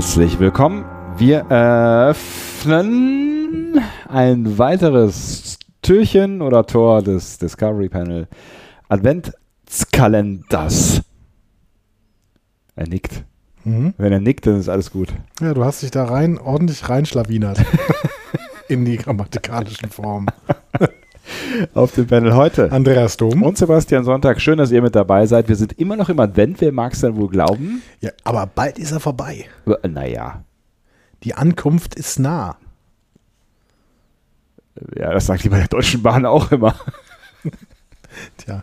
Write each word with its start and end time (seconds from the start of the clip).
Herzlich 0.00 0.38
willkommen. 0.38 0.86
Wir 1.18 1.46
öffnen 1.50 2.94
ein 4.08 4.56
weiteres 4.56 5.58
Türchen 5.82 6.40
oder 6.40 6.64
Tor 6.64 7.02
des 7.02 7.36
Discovery 7.36 7.90
Panel 7.90 8.26
Adventskalenders. 8.88 11.02
Er 12.76 12.88
nickt. 12.88 13.26
Mhm. 13.64 13.92
Wenn 13.98 14.12
er 14.14 14.20
nickt, 14.20 14.46
dann 14.46 14.58
ist 14.58 14.70
alles 14.70 14.90
gut. 14.90 15.12
Ja, 15.38 15.52
du 15.52 15.66
hast 15.66 15.82
dich 15.82 15.90
da 15.90 16.06
rein 16.06 16.38
ordentlich 16.38 16.88
reinschlawinert. 16.88 17.62
in 18.68 18.86
die 18.86 18.96
grammatikalischen 18.96 19.90
Formen. 19.90 20.28
Auf 21.74 21.92
dem 21.92 22.06
Panel 22.06 22.34
heute. 22.34 22.70
Andreas 22.72 23.16
Dom. 23.16 23.42
Und 23.42 23.58
Sebastian 23.58 24.04
Sonntag, 24.04 24.40
schön, 24.40 24.58
dass 24.58 24.70
ihr 24.70 24.82
mit 24.82 24.94
dabei 24.94 25.26
seid. 25.26 25.48
Wir 25.48 25.56
sind 25.56 25.78
immer 25.78 25.96
noch 25.96 26.08
im 26.08 26.18
Advent, 26.20 26.60
wer 26.60 26.72
mag 26.72 26.92
es 26.92 27.00
denn 27.00 27.16
wohl 27.16 27.28
glauben? 27.28 27.82
Ja, 28.00 28.10
aber 28.24 28.46
bald 28.46 28.78
ist 28.78 28.92
er 28.92 29.00
vorbei. 29.00 29.46
Äh, 29.66 29.88
Naja, 29.88 30.44
Die 31.24 31.34
Ankunft 31.34 31.94
ist 31.94 32.18
nah. 32.18 32.56
ja, 34.96 35.12
das 35.12 35.26
sagt 35.26 35.44
die 35.44 35.48
bei 35.48 35.58
der 35.58 35.68
Deutschen 35.68 36.02
Bahn 36.02 36.24
auch 36.24 36.50
immer. 36.52 36.74
Tja. 38.38 38.62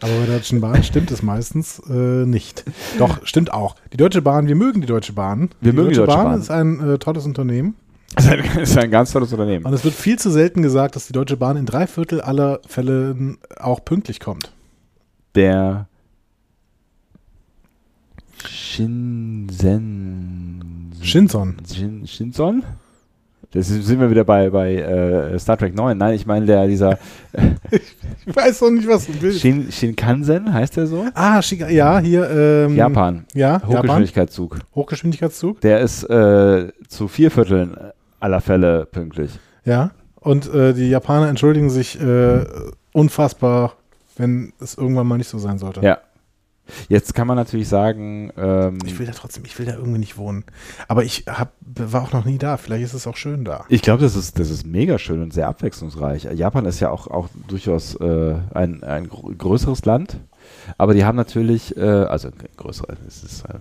Aber 0.00 0.12
bei 0.12 0.26
der 0.26 0.36
Deutschen 0.36 0.60
Bahn 0.60 0.82
stimmt 0.82 1.10
es 1.10 1.22
meistens 1.22 1.80
äh, 1.88 1.92
nicht. 2.26 2.64
Doch, 2.98 3.24
stimmt 3.26 3.52
auch. 3.52 3.76
Die 3.92 3.96
Deutsche 3.96 4.22
Bahn, 4.22 4.48
wir 4.48 4.56
mögen 4.56 4.80
die 4.80 4.86
Deutsche 4.86 5.12
Bahn. 5.12 5.50
Wir 5.60 5.72
mögen 5.72 5.90
die 5.90 5.94
Deutsche 5.96 6.16
Bahn. 6.16 6.40
ist 6.40 6.50
ein 6.50 6.80
äh, 6.94 6.98
tolles 6.98 7.24
Unternehmen. 7.26 7.76
Das 8.14 8.24
ist 8.26 8.30
ein, 8.30 8.42
das 8.54 8.70
ist 8.70 8.78
ein 8.78 8.90
ganz 8.90 9.12
tolles 9.12 9.32
Unternehmen. 9.32 9.64
Und 9.64 9.72
es 9.72 9.84
wird 9.84 9.94
viel 9.94 10.18
zu 10.18 10.30
selten 10.30 10.62
gesagt, 10.62 10.96
dass 10.96 11.06
die 11.06 11.12
Deutsche 11.12 11.36
Bahn 11.36 11.56
in 11.56 11.66
drei 11.66 11.86
Viertel 11.86 12.20
aller 12.20 12.60
Fälle 12.66 13.36
auch 13.58 13.84
pünktlich 13.84 14.20
kommt. 14.20 14.52
Der 15.34 15.88
Shinsen. 18.48 19.44
Shinson. 21.02 21.56
Shin, 21.72 22.06
Shinson? 22.06 22.62
Das 23.54 23.68
sind 23.68 24.00
wir 24.00 24.10
wieder 24.10 24.24
bei, 24.24 24.50
bei 24.50 24.74
äh, 24.74 25.38
Star 25.38 25.56
Trek 25.56 25.76
9. 25.76 25.96
Nein, 25.96 26.14
ich 26.14 26.26
meine 26.26 26.44
der 26.44 26.66
dieser 26.66 26.98
Ich 28.26 28.34
weiß 28.34 28.58
doch 28.58 28.70
nicht, 28.70 28.88
was 28.88 29.06
du 29.06 29.12
willst. 29.20 29.40
Shin, 29.40 29.70
Shinkansen, 29.70 30.52
heißt 30.52 30.76
der 30.76 30.88
so? 30.88 31.06
ah, 31.14 31.40
Shiga 31.40 31.68
ja, 31.68 32.00
hier. 32.00 32.28
Ähm, 32.28 32.74
Japan. 32.74 33.26
Ja, 33.32 33.52
Japan. 33.52 33.78
Hochgeschwindigkeitszug. 33.78 34.58
Hochgeschwindigkeitszug. 34.74 35.60
Der 35.60 35.80
ist 35.80 36.02
äh, 36.04 36.72
zu 36.88 37.06
vier 37.06 37.30
Vierteln 37.30 37.76
aller 38.18 38.40
Fälle 38.40 38.86
pünktlich. 38.86 39.38
Ja. 39.64 39.92
Und 40.16 40.52
äh, 40.52 40.72
die 40.72 40.88
Japaner 40.88 41.28
entschuldigen 41.28 41.70
sich 41.70 42.00
äh, 42.00 42.44
unfassbar, 42.92 43.74
wenn 44.16 44.52
es 44.60 44.74
irgendwann 44.74 45.06
mal 45.06 45.18
nicht 45.18 45.28
so 45.28 45.38
sein 45.38 45.58
sollte. 45.58 45.80
Ja. 45.80 45.98
Jetzt 46.88 47.14
kann 47.14 47.26
man 47.26 47.36
natürlich 47.36 47.68
sagen, 47.68 48.32
ähm, 48.36 48.78
Ich 48.86 48.98
will 48.98 49.06
da 49.06 49.12
trotzdem, 49.12 49.44
ich 49.44 49.58
will 49.58 49.66
da 49.66 49.74
irgendwie 49.74 49.98
nicht 49.98 50.16
wohnen. 50.16 50.44
Aber 50.88 51.04
ich 51.04 51.24
hab, 51.26 51.52
war 51.60 52.02
auch 52.02 52.12
noch 52.12 52.24
nie 52.24 52.38
da. 52.38 52.56
Vielleicht 52.56 52.84
ist 52.84 52.94
es 52.94 53.06
auch 53.06 53.16
schön 53.16 53.44
da. 53.44 53.64
Ich 53.68 53.82
glaube, 53.82 54.02
das 54.02 54.16
ist, 54.16 54.38
das 54.38 54.50
ist 54.50 54.66
mega 54.66 54.98
schön 54.98 55.22
und 55.22 55.32
sehr 55.34 55.48
abwechslungsreich. 55.48 56.24
Japan 56.34 56.64
ist 56.64 56.80
ja 56.80 56.90
auch, 56.90 57.06
auch 57.08 57.28
durchaus 57.48 57.94
äh, 57.96 58.34
ein, 58.54 58.82
ein 58.82 59.08
gr- 59.08 59.34
größeres 59.36 59.84
Land, 59.84 60.16
aber 60.78 60.94
die 60.94 61.04
haben 61.04 61.16
natürlich, 61.16 61.76
äh, 61.76 61.80
also 61.82 62.30
größere, 62.56 62.96
es 63.06 63.22
ist 63.24 63.44
äh, 63.44 63.58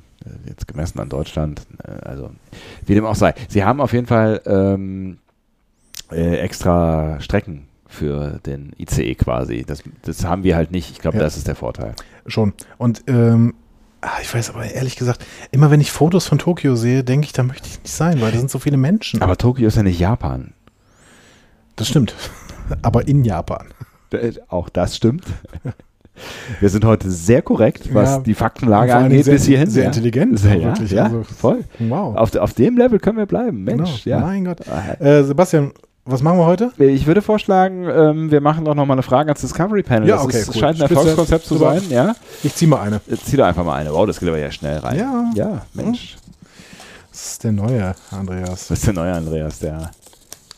jetzt 0.47 0.67
gemessen 0.67 0.99
an 0.99 1.09
Deutschland, 1.09 1.61
äh, 1.83 1.91
also 2.07 2.31
wie 2.85 2.93
dem 2.95 3.05
auch 3.05 3.15
sei. 3.15 3.33
Sie 3.49 3.63
haben 3.65 3.81
auf 3.81 3.91
jeden 3.93 4.07
Fall 4.07 4.41
ähm, 4.45 5.17
äh, 6.11 6.37
extra 6.37 7.19
Strecken 7.19 7.67
für 7.93 8.39
den 8.45 8.71
ICE 8.77 9.15
quasi. 9.15 9.63
Das, 9.65 9.83
das 10.03 10.25
haben 10.25 10.43
wir 10.43 10.55
halt 10.55 10.71
nicht. 10.71 10.91
Ich 10.91 10.99
glaube, 10.99 11.17
Ja. 11.17 11.23
das 11.23 11.37
ist 11.37 11.47
der 11.47 11.55
Vorteil. 11.55 11.93
Schon. 12.27 12.53
Und 12.77 13.03
ähm, 13.07 13.53
ah, 14.01 14.09
ich 14.21 14.33
weiß 14.33 14.49
aber 14.51 14.65
ehrlich 14.65 14.95
gesagt, 14.95 15.25
immer 15.51 15.71
wenn 15.71 15.79
ich 15.81 15.91
Fotos 15.91 16.27
von 16.27 16.37
Tokio 16.39 16.75
sehe, 16.75 17.03
denke 17.03 17.25
ich, 17.25 17.33
da 17.33 17.43
möchte 17.43 17.67
ich 17.67 17.79
nicht 17.81 17.93
sein, 17.93 18.19
weil 18.21 18.31
da 18.31 18.37
sind 18.39 18.51
so 18.51 18.59
viele 18.59 18.77
Menschen. 18.77 19.21
Aber 19.21 19.37
Tokio 19.37 19.67
ist 19.67 19.77
ja 19.77 19.83
nicht 19.83 19.99
Japan. 19.99 20.53
das 21.75 21.87
stimmt. 21.87 22.15
Aber 22.81 23.07
in 23.07 23.23
Japan. 23.25 23.67
Äh, 24.11 24.33
Auch 24.47 24.69
das 24.69 24.95
stimmt. 24.95 25.25
Wir 26.59 26.69
sind 26.69 26.85
heute 26.85 27.09
sehr 27.09 27.41
korrekt, 27.41 27.93
was 27.93 28.09
Ja. 28.09 28.19
die 28.19 28.35
Faktenlage 28.35 28.95
angeht, 28.95 29.25
Dingen 29.25 29.35
bis 29.35 29.45
hierhin. 29.45 29.69
Sehr 29.69 29.83
ja. 29.83 29.89
intelligent. 29.89 30.37
Sehr, 30.39 30.55
ja, 30.57 30.67
wirklich. 30.67 30.91
ja, 30.91 31.05
Also, 31.05 31.23
voll. 31.23 31.63
wow. 31.79 32.15
Auf, 32.15 32.35
auf 32.35 32.53
dem 32.53 32.77
Level 32.77 32.99
können 32.99 33.17
wir 33.17 33.25
bleiben, 33.25 33.63
Mensch. 33.63 34.03
genau. 34.03 34.17
Ja. 34.19 34.23
Mein 34.25 34.45
Gott. 34.45 34.59
Ah, 34.69 34.93
Äh, 35.03 35.23
Sebastian, 35.23 35.71
was 36.05 36.21
machen 36.21 36.37
wir 36.37 36.45
heute? 36.45 36.71
Ich 36.77 37.05
würde 37.05 37.21
vorschlagen, 37.21 37.87
ähm, 37.89 38.31
wir 38.31 38.41
machen 38.41 38.65
doch 38.65 38.75
nochmal 38.75 38.95
eine 38.95 39.03
Frage 39.03 39.29
ans 39.29 39.41
Discovery 39.41 39.83
Panel. 39.83 40.09
Ja, 40.09 40.15
das 40.17 40.25
okay, 40.25 40.39
ist, 40.39 40.49
cool. 40.49 40.55
scheint 40.61 40.81
ein. 40.81 40.89
Erfolgskonzept 40.89 41.45
zu 41.45 41.57
sein, 41.57 41.81
ja. 41.89 42.15
Ich 42.43 42.53
ziehe 42.55 42.67
mal 42.69 42.81
eine. 42.81 42.99
Jetzt 43.07 43.27
zieh 43.27 43.37
doch 43.37 43.45
einfach 43.45 43.63
mal 43.63 43.75
eine. 43.75 43.93
Wow, 43.93 44.05
das 44.05 44.19
geht 44.19 44.27
aber 44.27 44.37
ja 44.37 44.51
schnell 44.51 44.79
rein. 44.79 44.97
Ja. 44.99 45.31
Ja, 45.33 45.65
Mensch. 45.73 46.17
Das 47.11 47.27
ist 47.33 47.43
der 47.43 47.51
neue 47.51 47.95
Andreas. 48.11 48.67
Das 48.67 48.79
ist 48.79 48.87
der 48.87 48.93
neue 48.93 49.13
Andreas, 49.13 49.59
der 49.59 49.91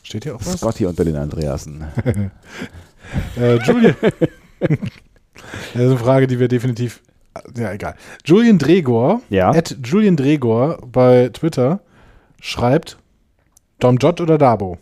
Steht 0.02 0.24
hier 0.24 0.36
auch 0.36 0.40
was? 0.46 0.58
Scotty 0.60 0.86
unter 0.86 1.04
den 1.04 1.16
Andreasen. 1.16 1.84
Äh, 3.40 3.58
Julian. 3.58 3.96
das 4.02 4.70
ist 5.76 5.76
eine 5.76 5.98
Frage, 5.98 6.26
die 6.26 6.40
wir 6.40 6.48
definitiv. 6.48 7.02
Ja, 7.56 7.72
egal. 7.72 7.96
Julian 8.26 8.58
Dregor, 8.58 9.22
Ja. 9.30 9.52
at 9.52 9.78
Julian 9.84 10.16
Dregor 10.16 10.80
bei 10.92 11.30
Twitter, 11.34 11.82
schreibt 12.42 12.98
Dom 13.80 13.98
Jot 13.98 14.22
oder 14.22 14.40
Dabo? 14.40 14.80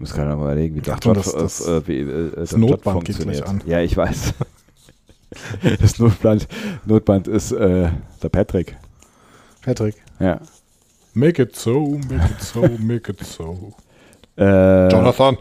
Muss 0.00 0.12
gerade 0.12 0.34
mal 0.34 0.42
überlegen, 0.44 0.74
wie 0.84 0.90
Achtung, 0.90 1.14
Dot- 1.14 1.26
das- 1.26 1.32
das- 1.32 1.66
äh, 1.66 1.86
wie, 1.86 1.98
äh, 2.00 2.32
das 2.34 2.50
Dot 2.50 2.58
Notband 2.60 3.04
geht 3.04 3.18
gleich 3.18 3.46
an. 3.46 3.62
Ja, 3.66 3.80
ich 3.80 3.96
weiß. 3.96 4.34
das 5.80 5.98
Notband, 5.98 6.48
Notband 6.86 7.28
ist 7.28 7.52
äh, 7.52 7.90
der 8.22 8.28
Patrick. 8.30 8.76
Patrick. 9.62 9.94
Ja. 10.18 10.40
Make 11.14 11.42
it 11.42 11.56
so, 11.56 11.98
make 12.08 12.14
it 12.30 12.40
so, 12.42 12.62
make 12.78 13.12
it 13.12 13.20
so. 13.24 13.72
Äh, 14.36 14.88
Jonathan. 14.90 15.36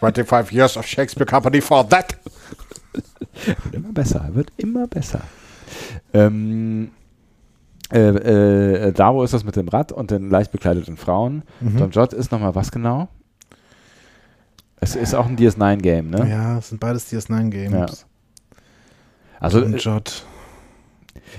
25 0.00 0.52
years 0.52 0.76
of 0.76 0.86
Shakespeare 0.86 1.26
Company 1.26 1.60
for 1.60 1.88
that. 1.88 2.16
Wird 3.64 3.74
immer 3.74 3.92
besser, 3.92 4.28
wird 4.32 4.52
immer 4.56 4.86
besser. 4.86 5.22
Ähm, 6.12 6.90
äh, 7.92 8.88
äh, 8.88 8.92
Davo 8.92 9.24
ist 9.24 9.32
das 9.34 9.44
mit 9.44 9.56
dem 9.56 9.68
Rad 9.68 9.92
und 9.92 10.10
den 10.10 10.30
leicht 10.30 10.52
bekleideten 10.52 10.96
Frauen. 10.96 11.42
Mhm. 11.60 11.78
Don 11.78 11.90
Jot 11.90 12.12
ist 12.12 12.32
nochmal 12.32 12.54
was 12.54 12.70
genau? 12.70 13.08
Es 14.80 14.94
ist 14.94 15.14
auch 15.14 15.26
ein 15.26 15.36
DS9-Game, 15.36 16.10
ne? 16.10 16.28
Ja, 16.28 16.58
es 16.58 16.68
sind 16.68 16.80
beides 16.80 17.10
DS9-Games. 17.12 17.72
Ja. 17.72 17.86
Also 19.40 19.60
Dom 19.60 19.74
äh, 19.74 19.78
Jot. 19.78 20.24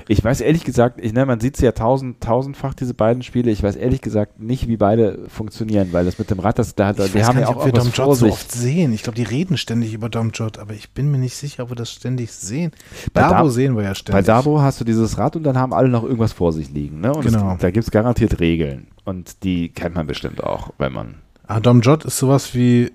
Ich 0.08 0.24
weiß 0.24 0.42
ehrlich 0.42 0.64
gesagt, 0.64 1.00
ich, 1.04 1.14
ne, 1.14 1.26
man 1.26 1.40
sieht 1.40 1.58
sie 1.58 1.66
ja 1.66 1.72
tausend, 1.72 2.22
tausendfach, 2.22 2.74
diese 2.74 2.94
beiden 2.94 3.24
Spiele. 3.24 3.52
Ich 3.52 3.64
weiß 3.64 3.76
ehrlich 3.76 4.02
gesagt 4.02 4.40
nicht, 4.40 4.68
wie 4.68 4.78
beide 4.78 5.20
funktionieren, 5.30 5.90
weil 5.92 6.06
das 6.06 6.18
mit 6.20 6.30
dem 6.30 6.40
Rad, 6.40 6.60
das, 6.60 6.76
da, 6.76 6.92
Ich 6.92 7.12
die 7.12 7.24
haben 7.24 7.34
gar 7.34 7.34
ja 7.34 7.40
nicht, 7.40 7.48
auch 7.50 7.56
ob 7.58 7.66
wir 7.66 7.72
Dom 7.74 7.92
Jot 7.92 8.18
so 8.18 8.28
oft 8.28 8.52
sehen. 8.52 8.94
Ich 8.94 9.04
glaube, 9.04 9.16
die 9.16 9.24
reden 9.24 9.58
ständig 9.58 9.94
über 9.94 10.10
Dom 10.10 10.32
Jot, 10.32 10.58
aber 10.60 10.74
ich 10.74 10.92
bin 10.92 11.12
mir 11.12 11.18
nicht 11.18 11.36
sicher, 11.36 11.64
ob 11.64 11.70
wir 11.72 11.76
das 11.76 11.92
ständig 11.92 12.32
sehen. 12.32 12.72
Bei 13.14 13.22
Dabo 13.22 13.44
Dab- 13.46 13.50
sehen 13.52 13.76
wir 13.76 13.84
ja 13.84 13.90
Bei 13.90 13.96
ständig. 13.96 14.26
Dabo 14.26 14.62
hast 14.62 14.80
du 14.80 14.86
dieses 14.86 15.18
Rad 15.18 15.36
und 15.36 15.44
dann 15.44 15.58
haben 15.58 15.74
alle 15.74 15.90
noch 15.90 16.04
irgendwas 16.04 16.34
vor 16.34 16.54
sich 16.54 16.70
liegen. 16.72 17.02
Ne? 17.02 17.14
Und 17.14 17.24
Genau. 17.26 17.54
es, 17.54 17.60
da 17.60 17.72
gibt 17.72 17.86
es 17.86 17.92
garantiert 17.92 18.40
Regeln. 18.40 18.88
Und 19.06 19.44
die 19.44 19.70
kennt 19.70 19.96
man 19.96 20.06
bestimmt 20.08 20.44
auch, 20.44 20.72
wenn 20.78 20.94
man. 20.94 21.16
Ah, 21.48 21.60
Dom 21.60 21.82
Jot 21.82 22.06
ist 22.06 22.18
sowas 22.18 22.54
wie 22.54 22.92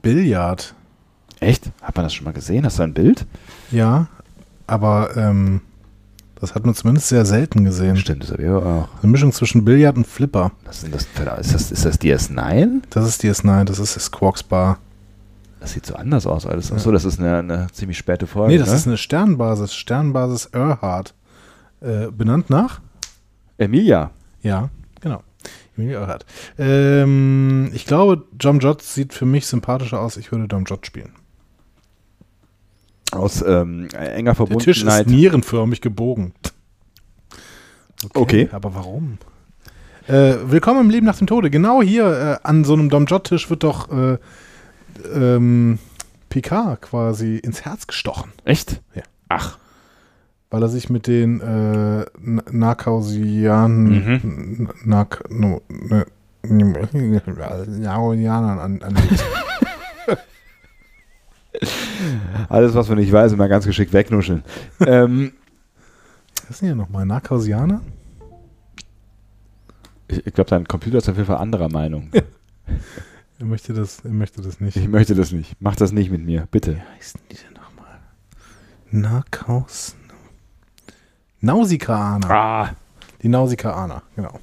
Billard. 0.00 0.74
Echt? 1.40 1.70
Hat 1.82 1.96
man 1.96 2.04
das 2.06 2.14
schon 2.14 2.24
mal 2.24 2.32
gesehen? 2.32 2.64
Hast 2.64 2.78
du 2.78 2.84
ein 2.84 2.94
Bild? 2.94 3.26
Ja, 3.70 4.06
aber 4.66 5.16
ähm, 5.16 5.60
das 6.42 6.56
hat 6.56 6.66
man 6.66 6.74
zumindest 6.74 7.06
sehr 7.06 7.24
selten 7.24 7.64
gesehen. 7.64 7.96
Stimmt, 7.96 8.24
das 8.24 8.32
habe 8.32 8.42
ich 8.42 8.48
auch. 8.48 8.88
Eine 9.00 9.12
Mischung 9.12 9.30
zwischen 9.30 9.64
Billard 9.64 9.96
und 9.96 10.08
Flipper. 10.08 10.50
Was 10.64 10.80
sind 10.80 10.92
das 10.92 11.04
für, 11.04 11.22
ist, 11.38 11.54
das, 11.54 11.70
ist 11.70 11.84
das 11.84 12.00
DS9? 12.00 12.82
Das 12.90 13.06
ist 13.06 13.22
DS9, 13.22 13.62
das 13.62 13.78
ist 13.78 13.92
Squawks 14.00 14.42
Bar. 14.42 14.80
Das 15.60 15.70
sieht 15.70 15.86
so 15.86 15.94
anders 15.94 16.26
aus. 16.26 16.44
Alles. 16.44 16.72
Achso, 16.72 16.90
das 16.90 17.04
ist 17.04 17.20
eine, 17.20 17.38
eine 17.38 17.66
ziemlich 17.70 17.96
späte 17.96 18.26
Folge. 18.26 18.54
Nee, 18.54 18.58
das 18.58 18.70
ne? 18.70 18.74
ist 18.74 18.86
eine 18.88 18.96
Sternbasis, 18.96 19.72
Sternbasis 19.72 20.46
Earhart. 20.46 21.14
Äh, 21.80 22.08
benannt 22.10 22.50
nach? 22.50 22.80
Emilia. 23.58 24.10
Ja, 24.42 24.70
genau. 25.00 25.22
Emilia 25.76 26.00
Earhart. 26.00 26.26
Ähm, 26.58 27.70
ich 27.72 27.86
glaube, 27.86 28.24
Dom 28.32 28.58
Jot 28.58 28.82
sieht 28.82 29.14
für 29.14 29.26
mich 29.26 29.46
sympathischer 29.46 30.00
aus. 30.00 30.16
Ich 30.16 30.32
würde 30.32 30.48
Dom 30.48 30.64
Jot 30.64 30.86
spielen. 30.86 31.12
Aus 33.12 33.42
ähm, 33.46 33.88
enger 33.94 34.34
Der 34.34 34.46
Tisch 34.58 34.78
ist 34.78 34.82
Verbundenheit. 34.84 35.06
nierenförmig 35.06 35.80
gebogen. 35.80 36.32
Okay. 38.14 38.48
Aber 38.52 38.74
warum? 38.74 39.18
Äh, 40.08 40.34
willkommen 40.46 40.80
im 40.80 40.90
Leben 40.90 41.06
nach 41.06 41.18
dem 41.18 41.26
Tode. 41.26 41.50
Genau 41.50 41.82
hier 41.82 42.40
äh, 42.42 42.46
an 42.46 42.64
so 42.64 42.72
einem 42.72 42.88
Dom 42.90 43.04
Jot-Tisch 43.06 43.48
wird 43.50 43.62
doch 43.62 43.90
äh, 43.92 44.18
ähm, 45.14 45.78
Picard 46.28 46.82
quasi 46.82 47.36
ins 47.36 47.64
Herz 47.64 47.86
gestochen, 47.86 48.32
Echt? 48.44 48.80
Ja. 48.94 49.02
Ach. 49.28 49.58
weil 50.50 50.62
er 50.62 50.68
sich 50.68 50.90
mit 50.90 51.06
den 51.06 51.40
äh, 51.40 52.04
Narkausianen 52.50 53.82
Mhm. 54.22 54.68
Nark 54.84 55.24
no, 55.30 55.62
ne, 55.68 56.06
Narkausianern 56.42 58.58
an, 58.58 58.82
anlegt. 58.82 59.24
Alles, 62.48 62.74
was 62.74 62.88
man 62.88 62.98
nicht 62.98 63.12
weiß, 63.12 63.32
immer 63.32 63.48
ganz 63.48 63.64
geschickt 63.66 63.92
wegnuscheln. 63.92 64.42
ähm, 64.86 65.32
Was 66.42 66.50
ist 66.50 66.60
denn 66.62 66.68
hier 66.68 66.76
nochmal? 66.76 67.06
Narcosianer? 67.06 67.80
ich 70.08 70.26
ich 70.26 70.34
glaube, 70.34 70.50
dein 70.50 70.66
Computer 70.68 70.98
ist 70.98 71.08
auf 71.08 71.16
jeden 71.16 71.26
Fall 71.26 71.38
anderer 71.38 71.68
Meinung. 71.70 72.10
Er 73.38 73.46
möchte 73.46 73.72
das, 73.72 74.00
er 74.04 74.10
möchte 74.10 74.42
das 74.42 74.60
nicht. 74.60 74.76
Ich 74.76 74.88
möchte 74.88 75.14
das 75.14 75.32
nicht. 75.32 75.56
Mach 75.60 75.74
das 75.76 75.92
nicht 75.92 76.10
mit 76.10 76.22
mir, 76.24 76.46
bitte. 76.50 76.76
Wie 76.76 76.96
heißen 76.98 77.20
die 77.30 77.36
denn 77.36 77.54
nochmal? 77.54 77.98
Narcos. 78.90 79.96
Nausicaaner. 81.40 82.30
Ah. 82.30 82.70
Die 83.22 83.28
Nausicaaner, 83.28 84.02
genau. 84.14 84.38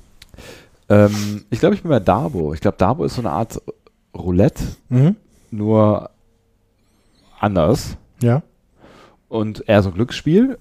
Ähm, 0.89 1.45
ich 1.50 1.59
glaube, 1.59 1.75
ich 1.75 1.81
bin 1.83 1.89
bei 1.89 2.00
Dabo. 2.00 2.53
Ich 2.53 2.62
glaube, 2.62 2.77
Dabo 2.77 3.05
ist 3.05 3.15
so 3.15 3.21
eine 3.21 3.31
Art 3.31 3.62
Roulette, 4.15 4.63
Mhm. 4.89 5.15
nur 5.51 6.09
anders. 7.39 7.97
Ja. 8.21 8.41
Und 9.27 9.68
eher 9.68 9.81
so 9.83 9.91
Glücksspiel. 9.91 10.57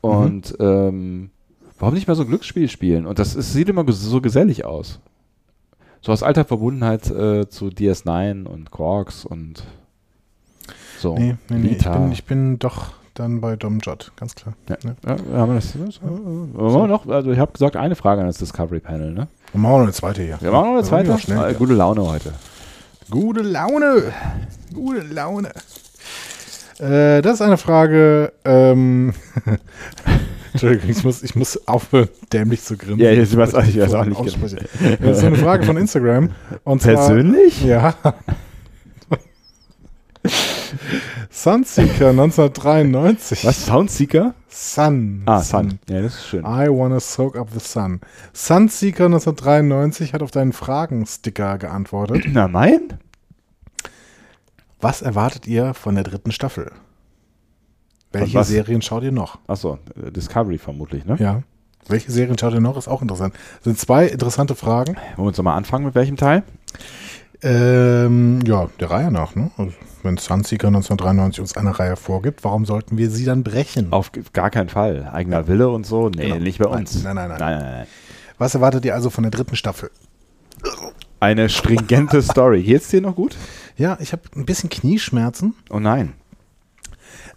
Und 0.00 0.56
ähm, 0.60 1.30
warum 1.78 1.94
nicht 1.94 2.08
mal 2.08 2.14
so 2.14 2.22
ein 2.22 2.28
Glücksspiel 2.28 2.68
spielen? 2.68 3.06
Und 3.06 3.18
das 3.18 3.34
ist, 3.34 3.52
sieht 3.52 3.68
immer 3.68 3.84
so 3.92 4.20
gesellig 4.20 4.64
aus. 4.64 5.00
So 6.00 6.12
aus 6.12 6.22
alter 6.22 6.44
Verbundenheit 6.46 7.10
äh, 7.10 7.48
zu 7.48 7.66
DS9 7.66 8.46
und 8.46 8.70
Quarks 8.70 9.26
und 9.26 9.64
so. 10.98 11.14
Nee, 11.18 11.36
nee, 11.50 11.58
nee. 11.58 11.68
Ich 11.78 11.84
bin, 11.84 12.12
ich 12.12 12.24
bin 12.24 12.58
doch 12.58 12.92
dann 13.12 13.42
bei 13.42 13.56
Dom 13.56 13.80
Jot, 13.80 14.12
ganz 14.16 14.34
klar. 14.34 14.54
Ja, 14.70 14.76
Ne? 14.82 14.96
ja, 15.04 15.10
haben 15.38 15.50
wir 15.50 15.56
das, 15.56 15.72
das 15.72 16.00
wir 16.00 16.86
noch, 16.86 17.06
also 17.06 17.30
ich 17.32 17.38
habe 17.38 17.52
gesagt, 17.52 17.76
eine 17.76 17.96
Frage 17.96 18.22
an 18.22 18.26
das 18.28 18.38
Discovery 18.38 18.80
Panel, 18.80 19.12
ne? 19.12 19.28
Dann 19.52 19.60
machen 19.60 19.72
wir 19.74 19.78
noch 19.78 19.84
eine 19.84 19.92
zweite 19.92 20.22
hier. 20.22 20.38
Wir 20.40 20.50
machen 20.52 20.64
noch 20.66 20.72
eine 20.72 20.80
Ja, 20.80 20.84
zweite. 20.88 21.08
ja, 21.10 21.18
schnell, 21.18 21.38
Ah, 21.38 21.48
ja. 21.50 21.52
Gute 21.58 21.74
Laune 21.74 22.06
heute. 22.06 22.32
Gute 23.10 23.42
Laune. 23.42 24.04
Gute 24.72 25.00
Laune. 25.02 25.50
Äh, 26.80 27.22
das 27.22 27.34
ist 27.34 27.42
eine 27.42 27.58
Frage. 27.58 28.32
Ähm, 28.44 29.12
Entschuldigung, 30.52 30.90
ich 30.90 31.04
muss, 31.04 31.22
ich 31.22 31.34
muss 31.36 31.68
aufhören, 31.68 32.08
dämlich 32.32 32.62
zu 32.62 32.76
grinsen. 32.76 32.98
Ja, 32.98 33.12
ich 33.12 33.36
weiß 33.36 33.54
auch- 33.54 33.64
ich 33.64 33.78
weiß 33.78 33.94
auch 33.94 34.04
nicht 34.04 34.20
genau. 34.22 34.56
Das 35.00 35.18
ist 35.18 35.24
eine 35.24 35.36
Frage 35.36 35.64
von 35.64 35.76
Instagram. 35.76 36.30
Und 36.64 36.82
zwar, 36.82 36.94
Persönlich? 36.94 37.62
Ja. 37.64 37.94
Sunseeker 41.30 42.10
1993. 42.10 43.44
Was? 43.44 43.64
Soundseeker? 43.66 44.34
Sun. 44.48 45.22
Ah, 45.26 45.40
Sun. 45.40 45.78
Ja, 45.88 46.02
das 46.02 46.14
ist 46.16 46.26
schön. 46.26 46.40
I 46.40 46.68
wanna 46.68 47.00
soak 47.00 47.36
up 47.36 47.48
the 47.52 47.60
sun. 47.60 48.00
Sunseeker 48.32 49.06
1993 49.06 50.12
hat 50.12 50.22
auf 50.22 50.30
deinen 50.30 50.52
Fragensticker 50.52 51.56
geantwortet. 51.58 52.24
Na, 52.32 52.48
mein? 52.48 52.98
Was 54.80 55.02
erwartet 55.02 55.46
ihr 55.46 55.74
von 55.74 55.94
der 55.94 56.04
dritten 56.04 56.32
Staffel? 56.32 56.72
Welche? 58.12 58.42
Serien 58.44 58.82
schaut 58.82 59.02
ihr 59.04 59.12
noch? 59.12 59.38
Achso, 59.46 59.78
Discovery 59.94 60.58
vermutlich, 60.58 61.04
ne? 61.04 61.16
Ja. 61.18 61.42
Welche 61.88 62.10
Serien 62.10 62.36
schaut 62.38 62.54
ihr 62.54 62.60
noch? 62.60 62.76
Ist 62.76 62.88
auch 62.88 63.02
interessant. 63.02 63.34
Das 63.56 63.64
sind 63.64 63.78
zwei 63.78 64.06
interessante 64.06 64.54
Fragen. 64.54 64.96
Wollen 64.96 65.16
wir 65.18 65.24
uns 65.24 65.36
nochmal 65.38 65.56
anfangen 65.56 65.84
mit 65.84 65.94
welchem 65.94 66.16
Teil? 66.16 66.42
Ähm, 67.42 68.40
ja, 68.44 68.68
der 68.80 68.90
Reihe 68.90 69.10
nach. 69.10 69.34
Ne? 69.34 69.50
Also, 69.56 69.72
wenn 70.02 70.16
Sunseeker 70.18 70.66
1993 70.68 71.40
uns 71.40 71.56
eine 71.56 71.78
Reihe 71.78 71.96
vorgibt, 71.96 72.44
warum 72.44 72.66
sollten 72.66 72.98
wir 72.98 73.10
sie 73.10 73.24
dann 73.24 73.42
brechen? 73.44 73.92
Auf 73.92 74.10
gar 74.32 74.50
keinen 74.50 74.68
Fall. 74.68 75.08
Eigener 75.12 75.46
Wille 75.48 75.68
und 75.70 75.86
so? 75.86 76.08
Nee, 76.10 76.28
Genau. 76.28 76.36
nicht 76.40 76.58
bei 76.58 76.66
uns. 76.68 77.02
nein, 77.02 77.16
nein, 77.16 77.28
nein. 77.30 77.38
nein, 77.38 77.58
nein, 77.58 77.72
nein. 77.72 77.86
Was 78.38 78.54
erwartet 78.54 78.84
ihr 78.84 78.94
also 78.94 79.08
von 79.10 79.22
der 79.24 79.30
dritten 79.30 79.56
Staffel? 79.56 79.90
Eine 81.18 81.48
stringente 81.48 82.22
Story. 82.22 82.62
Geht's 82.62 82.88
dir 82.88 83.00
noch 83.00 83.14
gut? 83.14 83.36
Ja, 83.80 83.96
ich 83.98 84.12
habe 84.12 84.20
ein 84.36 84.44
bisschen 84.44 84.68
Knieschmerzen, 84.68 85.54
Oh 85.70 85.78
nein. 85.80 86.12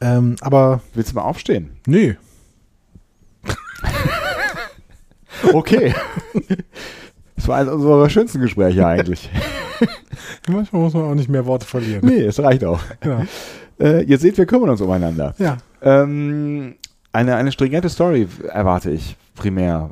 ähm, 0.02 0.36
aber 0.42 0.82
Willst 0.94 1.12
du 1.12 1.16
mal 1.16 1.22
aufstehen? 1.22 1.70
nö. 1.88 2.16
Okay. 5.54 5.94
Das 7.36 7.48
war 7.48 7.58
eines 7.58 7.74
unserer 7.74 8.10
schönsten 8.10 8.40
Gespräche 8.40 8.86
eigentlich. 8.88 9.30
Manchmal 10.48 10.82
muss 10.84 10.94
man 10.94 11.04
auch 11.04 11.16
nicht 11.16 11.30
mehr 11.30 11.46
Worte 11.46 11.66
verlieren. 11.66 12.02
nee, 12.06 12.22
es 12.22 12.40
reicht 12.42 12.64
auch. 12.64 12.80
Ja. 13.04 13.26
Äh, 13.80 14.04
ihr 14.04 14.18
seht, 14.20 14.38
wir 14.38 14.46
kümmern 14.46 14.70
uns 14.70 14.80
umeinander. 14.82 15.34
ja. 15.38 15.58
Ähm, 15.82 16.76
eine, 17.12 17.36
eine 17.36 17.52
stringente 17.52 17.90
Story 17.90 18.28
erwarte 18.48 18.92
ich 18.92 19.18
primär. 19.36 19.92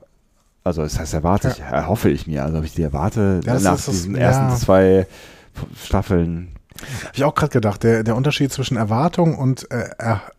Also, 0.64 0.84
das 0.84 0.98
heißt, 1.00 1.14
erwarte 1.16 1.50
ich, 1.50 1.60
erhoffe 1.60 2.10
ich 2.10 2.28
mir. 2.28 2.46
Also, 2.46 2.60
ob 2.60 2.64
ich 2.64 2.74
die 2.74 2.84
erwarte 2.84 3.42
Ja, 3.44 3.60
nach 3.60 3.76
diesen 3.84 4.16
ja. 4.16 4.22
ersten 4.22 4.56
zwei 4.58 5.08
Staffeln. 5.82 6.54
Habe 7.04 7.12
ich 7.14 7.24
auch 7.24 7.36
gerade 7.36 7.52
gedacht, 7.52 7.84
der, 7.84 8.04
der 8.04 8.16
Unterschied 8.16 8.52
zwischen 8.52 8.78
Erwartung 8.78 9.38
und, 9.38 9.70
äh, 9.72 9.90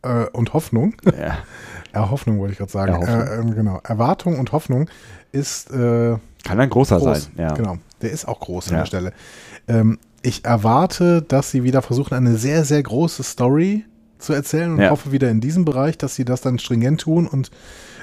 äh, 0.02 0.26
und 0.32 0.52
Hoffnung, 0.54 0.94
Ja. 1.04 1.38
Erhoffnung 1.92 2.38
wollte 2.38 2.52
ich 2.52 2.58
gerade 2.58 2.72
sagen, 2.72 2.92
Erhoffnung. 2.94 3.20
äh, 3.20 3.34
ähm, 3.36 3.54
genau, 3.54 3.80
Erwartung 3.84 4.38
und 4.38 4.50
Hoffnung 4.52 4.88
ist 5.30 5.70
äh, 5.70 6.16
Kann 6.42 6.58
ein 6.60 6.70
großer 6.70 6.98
groß. 6.98 7.24
sein. 7.24 7.32
Ja. 7.36 7.52
Genau, 7.54 7.76
der 8.00 8.10
ist 8.12 8.26
auch 8.26 8.40
groß 8.40 8.68
an 8.68 8.72
Ja. 8.74 8.78
der 8.80 8.86
Stelle. 8.86 9.12
Ähm, 9.68 9.98
ich 10.22 10.44
erwarte, 10.44 11.20
dass 11.22 11.50
sie 11.50 11.64
wieder 11.64 11.82
versuchen, 11.82 12.14
eine 12.14 12.36
sehr, 12.36 12.64
sehr 12.64 12.82
große 12.82 13.22
Story 13.22 13.84
zu 14.18 14.32
erzählen 14.32 14.72
und 14.72 14.80
Ja. 14.80 14.90
hoffe 14.90 15.12
wieder 15.12 15.30
in 15.30 15.40
diesem 15.40 15.64
Bereich, 15.64 15.98
dass 15.98 16.14
sie 16.14 16.24
das 16.24 16.40
dann 16.40 16.58
stringent 16.58 17.02
tun 17.02 17.26
und 17.26 17.50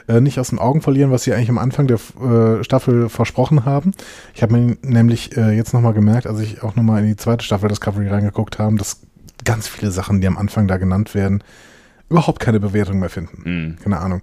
äh, 0.10 0.20
nicht 0.20 0.40
aus 0.40 0.50
den 0.50 0.60
Augen 0.60 0.82
verlieren, 0.82 1.12
was 1.12 1.24
sie 1.24 1.34
eigentlich 1.34 1.50
am 1.50 1.58
Anfang 1.58 1.88
der 1.88 2.00
äh, 2.22 2.64
Staffel 2.64 3.08
versprochen 3.10 3.64
haben. 3.64 3.92
Ich 4.34 4.42
habe 4.44 4.58
mir 4.58 4.78
nämlich 4.82 5.38
äh, 5.38 5.52
jetzt 5.56 5.74
nochmal 5.74 5.94
gemerkt, 5.94 6.28
als 6.28 6.40
ich 6.40 6.64
auch 6.64 6.76
nochmal 6.76 7.02
in 7.02 7.08
die 7.08 7.16
zweite 7.16 7.46
Staffel 7.46 7.70
Discovery 7.70 8.08
reingeguckt 8.10 8.60
habe, 8.60 8.76
dass 8.76 9.02
ganz 9.46 9.68
viele 9.68 9.92
Sachen, 9.92 10.20
die 10.20 10.28
am 10.28 10.38
Anfang 10.38 10.68
da 10.68 10.78
genannt 10.78 11.16
werden, 11.16 11.44
überhaupt 12.10 12.40
keine 12.40 12.60
Bewertung 12.60 13.00
mehr 13.00 13.10
finden 13.10 13.42
Mhm. 13.46 13.76
keine 13.82 14.00
Ahnung. 14.00 14.22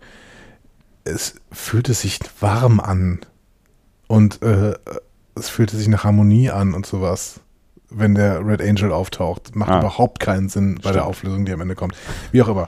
Es 1.05 1.37
fühlte 1.53 1.95
sich 1.95 2.19
warm 2.41 2.81
an 2.81 3.21
und 4.09 4.43
äh, 4.43 4.75
es 5.37 5.49
fühlte 5.49 5.77
sich 5.77 5.87
nach 5.89 6.03
Harmonie 6.05 6.51
an 6.51 6.75
und 6.75 6.85
sowas, 6.85 7.41
wenn 7.91 8.15
der 8.15 8.45
Red 8.47 8.61
Angel 8.61 8.93
auftaucht. 8.93 9.55
Macht 9.55 9.71
Ah. 9.71 9.79
überhaupt 9.79 10.19
keinen 10.21 10.49
Sinn 10.49 10.75
bei 10.77 10.81
Stimmt. 10.81 10.95
der 10.97 11.07
Auflösung, 11.07 11.45
die 11.45 11.53
am 11.53 11.61
Ende 11.61 11.75
kommt. 11.75 11.95
Wie 12.33 12.43
auch 12.43 12.49
immer. 12.49 12.67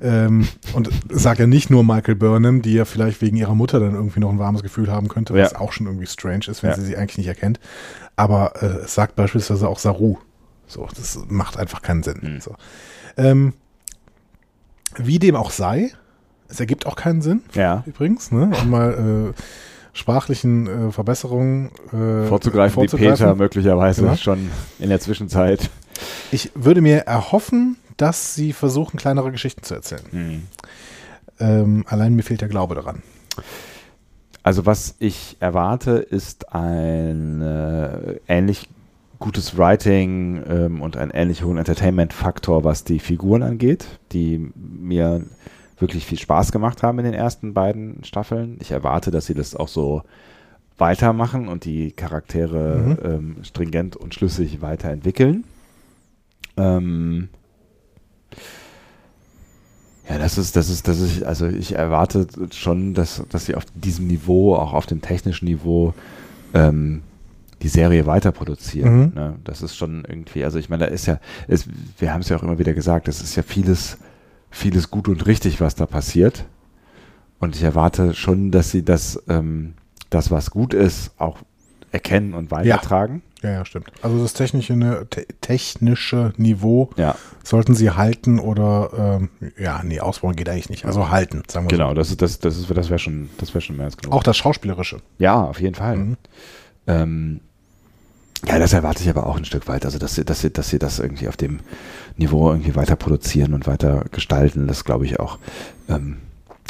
Ähm, 0.00 0.48
und 0.74 0.88
es 1.10 1.22
sagt 1.22 1.40
ja 1.40 1.46
nicht 1.46 1.70
nur 1.70 1.84
Michael 1.84 2.14
Burnham, 2.14 2.62
die 2.62 2.74
ja 2.74 2.84
vielleicht 2.84 3.20
wegen 3.20 3.36
ihrer 3.36 3.54
Mutter 3.54 3.80
dann 3.80 3.94
irgendwie 3.94 4.20
noch 4.20 4.30
ein 4.30 4.38
warmes 4.38 4.62
Gefühl 4.62 4.90
haben 4.90 5.08
könnte, 5.08 5.34
was 5.34 5.52
Ja. 5.52 5.60
auch 5.60 5.72
schon 5.72 5.86
irgendwie 5.86 6.06
strange 6.06 6.46
ist, 6.48 6.62
wenn 6.62 6.70
Ja. 6.70 6.76
sie 6.76 6.84
sie 6.84 6.96
eigentlich 6.96 7.18
nicht 7.18 7.26
erkennt. 7.26 7.58
Aber 8.16 8.62
äh, 8.62 8.66
es 8.84 8.94
sagt 8.94 9.16
beispielsweise 9.16 9.68
auch 9.68 9.78
Saru. 9.78 10.18
So, 10.66 10.88
das 10.96 11.18
macht 11.28 11.56
einfach 11.58 11.82
keinen 11.82 12.02
Sinn. 12.04 12.18
Mhm. 12.22 12.40
So. 12.40 12.54
Ähm, 13.16 13.54
wie 14.96 15.18
dem 15.18 15.36
auch 15.36 15.50
sei, 15.50 15.92
es 16.48 16.60
ergibt 16.60 16.86
auch 16.86 16.96
keinen 16.96 17.22
Sinn, 17.22 17.42
Ja. 17.54 17.82
übrigens, 17.86 18.30
ne? 18.32 18.50
um 18.62 18.70
mal 18.70 19.32
äh, 19.34 19.40
sprachlichen 20.00 20.66
äh, 20.88 20.90
Verbesserungen 20.92 21.70
äh, 21.92 22.26
Vorzugreifen, 22.26 22.82
die 22.82 22.88
vorzugreifen. 22.88 23.16
Peter 23.26 23.34
möglicherweise 23.36 24.02
Genau. 24.02 24.16
schon 24.16 24.50
in 24.78 24.88
der 24.88 24.98
Zwischenzeit. 25.00 25.70
Ich 26.32 26.50
würde 26.54 26.80
mir 26.80 27.00
erhoffen, 27.00 27.76
dass 27.96 28.34
sie 28.34 28.52
versuchen, 28.52 28.98
kleinere 28.98 29.30
Geschichten 29.30 29.62
zu 29.62 29.74
erzählen. 29.74 30.02
Mhm. 30.10 30.42
Ähm, 31.38 31.84
allein 31.88 32.14
mir 32.16 32.22
fehlt 32.22 32.40
der 32.40 32.48
Glaube 32.48 32.74
daran. 32.74 33.02
Also 34.42 34.64
was 34.64 34.94
ich 34.98 35.36
erwarte, 35.40 35.92
ist 35.98 36.52
ein 36.54 37.42
äh, 37.42 38.20
ähnlich 38.26 38.68
gutes 39.18 39.58
Writing 39.58 40.42
ähm, 40.48 40.80
und 40.80 40.96
einen 40.96 41.10
ähnlich 41.10 41.44
hohen 41.44 41.58
Entertainment-Faktor, 41.58 42.64
was 42.64 42.84
die 42.84 43.00
Figuren 43.00 43.42
angeht, 43.42 43.84
die 44.12 44.50
mir 44.56 45.22
wirklich 45.80 46.06
viel 46.06 46.18
Spaß 46.18 46.52
gemacht 46.52 46.82
haben 46.82 46.98
in 46.98 47.04
den 47.04 47.14
ersten 47.14 47.54
beiden 47.54 48.04
Staffeln. 48.04 48.58
Ich 48.60 48.70
erwarte, 48.70 49.10
dass 49.10 49.26
sie 49.26 49.34
das 49.34 49.56
auch 49.56 49.68
so 49.68 50.02
weitermachen 50.78 51.48
und 51.48 51.64
die 51.64 51.92
Charaktere 51.92 52.78
Mhm. 52.78 52.98
ähm, 53.04 53.36
stringent 53.42 53.96
und 53.96 54.14
schlüssig 54.14 54.62
weiterentwickeln. 54.62 55.44
Ähm, 56.56 57.28
ja, 60.08 60.18
das 60.18 60.38
ist, 60.38 60.56
das 60.56 60.68
ist, 60.68 60.88
das 60.88 61.00
ist, 61.00 61.22
also 61.22 61.46
ich 61.46 61.74
erwarte 61.74 62.26
schon, 62.52 62.94
dass, 62.94 63.22
dass 63.28 63.46
sie 63.46 63.54
auf 63.54 63.64
diesem 63.74 64.06
Niveau, 64.06 64.56
auch 64.56 64.72
auf 64.72 64.86
dem 64.86 65.00
technischen 65.00 65.44
Niveau, 65.44 65.94
ähm, 66.54 67.02
die 67.62 67.68
Serie 67.68 68.06
weiter 68.06 68.32
produzieren. 68.32 69.00
Mhm. 69.00 69.12
Ne? 69.14 69.34
Das 69.44 69.62
ist 69.62 69.76
schon 69.76 70.04
irgendwie, 70.08 70.44
also 70.44 70.58
ich 70.58 70.68
meine, 70.70 70.86
da 70.86 70.90
ist 70.90 71.06
ja, 71.06 71.20
es, 71.46 71.66
wir 71.98 72.12
haben 72.12 72.22
es 72.22 72.28
ja 72.30 72.36
auch 72.36 72.42
immer 72.42 72.58
wieder 72.58 72.72
gesagt, 72.72 73.06
es 73.06 73.20
ist 73.20 73.36
ja 73.36 73.42
vieles, 73.42 73.98
vieles 74.50 74.90
gut 74.90 75.08
und 75.08 75.26
richtig, 75.26 75.60
was 75.60 75.74
da 75.74 75.86
passiert. 75.86 76.46
Und 77.38 77.56
ich 77.56 77.62
erwarte 77.62 78.14
schon, 78.14 78.50
dass 78.50 78.70
sie 78.70 78.84
das, 78.84 79.22
ähm, 79.28 79.74
das, 80.10 80.30
was 80.30 80.50
gut 80.50 80.74
ist, 80.74 81.12
auch 81.18 81.38
erkennen 81.92 82.34
und 82.34 82.50
weitertragen. 82.50 83.22
Ja, 83.42 83.50
ja, 83.52 83.64
stimmt. 83.64 83.90
Also 84.02 84.22
das 84.22 84.34
technische, 84.34 84.76
ne, 84.76 85.06
te 85.08 85.26
technische 85.40 86.34
Niveau 86.36 86.90
Ja, 86.96 87.16
sollten 87.42 87.74
sie 87.74 87.90
halten 87.90 88.38
oder 88.38 89.18
ähm, 89.20 89.30
ja, 89.58 89.80
nee, 89.82 89.98
ausbauen 89.98 90.36
geht 90.36 90.48
eigentlich 90.48 90.68
nicht. 90.68 90.84
Also 90.84 91.08
halten, 91.08 91.42
sagen 91.48 91.66
wir 91.66 91.70
genau. 91.70 91.94
Das 91.94 92.10
ist, 92.10 92.20
das, 92.20 92.38
das 92.38 92.58
ist, 92.58 92.70
das 92.70 92.90
wäre 92.90 92.98
schon, 92.98 93.30
das 93.38 93.54
wäre 93.54 93.62
schon 93.62 93.76
mehr 93.76 93.86
als 93.86 93.94
so. 93.94 94.02
genug. 94.02 94.14
Auch 94.14 94.22
das 94.22 94.36
Schauspielerische. 94.36 94.98
Ja, 95.18 95.42
auf 95.42 95.60
jeden 95.60 95.74
Fall. 95.74 95.96
Mhm. 95.96 96.16
Ähm, 96.86 97.40
Ja, 98.46 98.58
das 98.58 98.72
erwarte 98.72 99.02
ich 99.02 99.10
aber 99.10 99.26
auch 99.26 99.36
ein 99.36 99.44
Stück 99.44 99.68
weit. 99.68 99.84
Also, 99.84 99.98
dass 99.98 100.14
sie, 100.14 100.24
dass 100.24 100.40
sie, 100.40 100.50
dass 100.50 100.68
sie 100.70 100.78
das 100.78 100.98
irgendwie 100.98 101.28
auf 101.28 101.36
dem 101.36 101.60
Niveau 102.16 102.50
irgendwie 102.50 102.74
weiter 102.74 102.96
produzieren 102.96 103.52
und 103.54 103.66
weiter 103.66 104.04
gestalten, 104.12 104.66
das 104.66 104.84
glaube 104.84 105.04
ich 105.04 105.20
auch. 105.20 105.38
Ähm, 105.88 106.16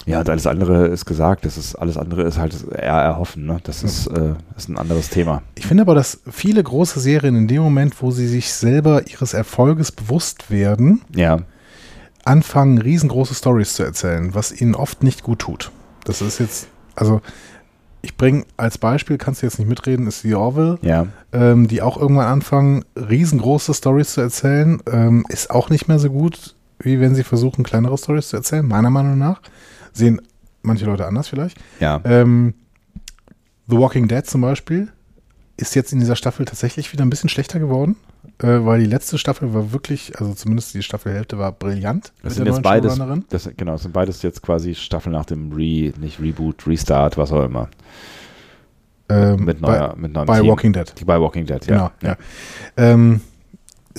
ja, 0.06 0.20
und 0.20 0.30
alles 0.30 0.46
andere 0.46 0.86
ist 0.88 1.04
gesagt. 1.04 1.44
Das 1.44 1.56
ist, 1.58 1.74
alles 1.76 1.96
andere 1.96 2.22
ist 2.22 2.38
halt 2.38 2.56
eher 2.72 2.94
erhoffen. 2.94 3.46
Ne? 3.46 3.58
Das 3.64 3.82
ist, 3.84 4.06
äh, 4.08 4.34
ist 4.56 4.68
ein 4.68 4.78
anderes 4.78 5.10
Thema. 5.10 5.42
Ich 5.56 5.66
finde 5.66 5.82
aber, 5.82 5.94
dass 5.94 6.20
viele 6.30 6.62
große 6.62 6.98
Serien 7.00 7.36
in 7.36 7.46
dem 7.48 7.62
Moment, 7.62 8.00
wo 8.02 8.10
sie 8.10 8.26
sich 8.26 8.52
selber 8.52 9.06
ihres 9.08 9.34
Erfolges 9.34 9.92
bewusst 9.92 10.50
werden, 10.50 11.02
Ja. 11.14 11.40
anfangen, 12.24 12.78
riesengroße 12.78 13.34
Stories 13.34 13.74
zu 13.74 13.82
erzählen, 13.82 14.34
was 14.34 14.58
ihnen 14.58 14.74
oft 14.74 15.02
nicht 15.02 15.22
gut 15.22 15.40
tut. 15.40 15.70
Das 16.04 16.22
ist 16.22 16.38
jetzt, 16.38 16.68
also 16.96 17.20
ich 18.02 18.16
bringe 18.16 18.44
als 18.56 18.78
Beispiel, 18.78 19.18
kannst 19.18 19.42
du 19.42 19.46
jetzt 19.46 19.58
nicht 19.58 19.68
mitreden, 19.68 20.06
ist 20.06 20.24
die 20.24 20.34
Orville, 20.34 20.78
Ja. 20.82 21.06
ähm, 21.32 21.68
die 21.68 21.82
auch 21.82 21.96
irgendwann 21.98 22.26
anfangen, 22.28 22.84
riesengroße 22.96 23.74
Stories 23.74 24.12
zu 24.14 24.20
erzählen. 24.22 24.80
Ähm, 24.90 25.24
ist 25.28 25.50
auch 25.50 25.68
nicht 25.70 25.88
mehr 25.88 25.98
so 25.98 26.10
gut, 26.10 26.54
wie 26.78 26.98
wenn 27.00 27.14
sie 27.14 27.24
versuchen, 27.24 27.62
kleinere 27.64 27.98
Stories 27.98 28.28
zu 28.28 28.36
erzählen, 28.36 28.66
meiner 28.66 28.90
Meinung 28.90 29.18
nach. 29.18 29.40
Sehen 29.92 30.20
manche 30.62 30.86
Leute 30.86 31.06
anders 31.06 31.28
vielleicht. 31.28 31.58
Ja. 31.78 32.00
Ähm, 32.04 32.54
The 33.68 33.76
Walking 33.78 34.08
Dead 34.08 34.26
zum 34.26 34.40
Beispiel 34.40 34.88
ist 35.60 35.74
jetzt 35.74 35.92
in 35.92 36.00
dieser 36.00 36.16
Staffel 36.16 36.44
tatsächlich 36.46 36.92
wieder 36.92 37.04
ein 37.04 37.10
bisschen 37.10 37.28
schlechter 37.28 37.58
geworden, 37.58 37.96
äh, 38.38 38.46
weil 38.64 38.80
die 38.80 38.86
letzte 38.86 39.18
Staffel 39.18 39.52
war 39.54 39.72
wirklich, 39.72 40.18
also 40.18 40.34
zumindest 40.34 40.74
die 40.74 40.82
Staffelhälfte 40.82 41.38
war 41.38 41.52
brillant. 41.52 42.12
Das 42.22 42.34
sind 42.34 42.46
jetzt 42.46 42.62
beides, 42.62 43.00
das, 43.28 43.50
genau, 43.56 43.72
das 43.72 43.82
sind 43.82 43.92
beides 43.92 44.22
jetzt 44.22 44.42
quasi 44.42 44.74
Staffeln 44.74 45.12
nach 45.12 45.26
dem 45.26 45.52
Re, 45.52 45.92
nicht 46.00 46.20
Reboot, 46.20 46.66
Restart, 46.66 47.18
was 47.18 47.32
auch 47.32 47.44
immer. 47.44 47.68
Ähm, 49.08 49.44
Mit 49.44 49.60
neuer, 49.60 49.94
mit 49.96 50.12
neuem 50.12 50.26
bei, 50.26 50.34
bei 50.34 50.40
Team. 50.40 50.50
Walking 50.50 50.72
Dead. 50.72 50.94
Bei 51.04 51.20
Walking 51.20 51.44
Dead, 51.44 51.66
ja. 51.66 51.76
Genau, 51.76 51.90
ja. 52.02 52.16
Ähm, 52.76 53.20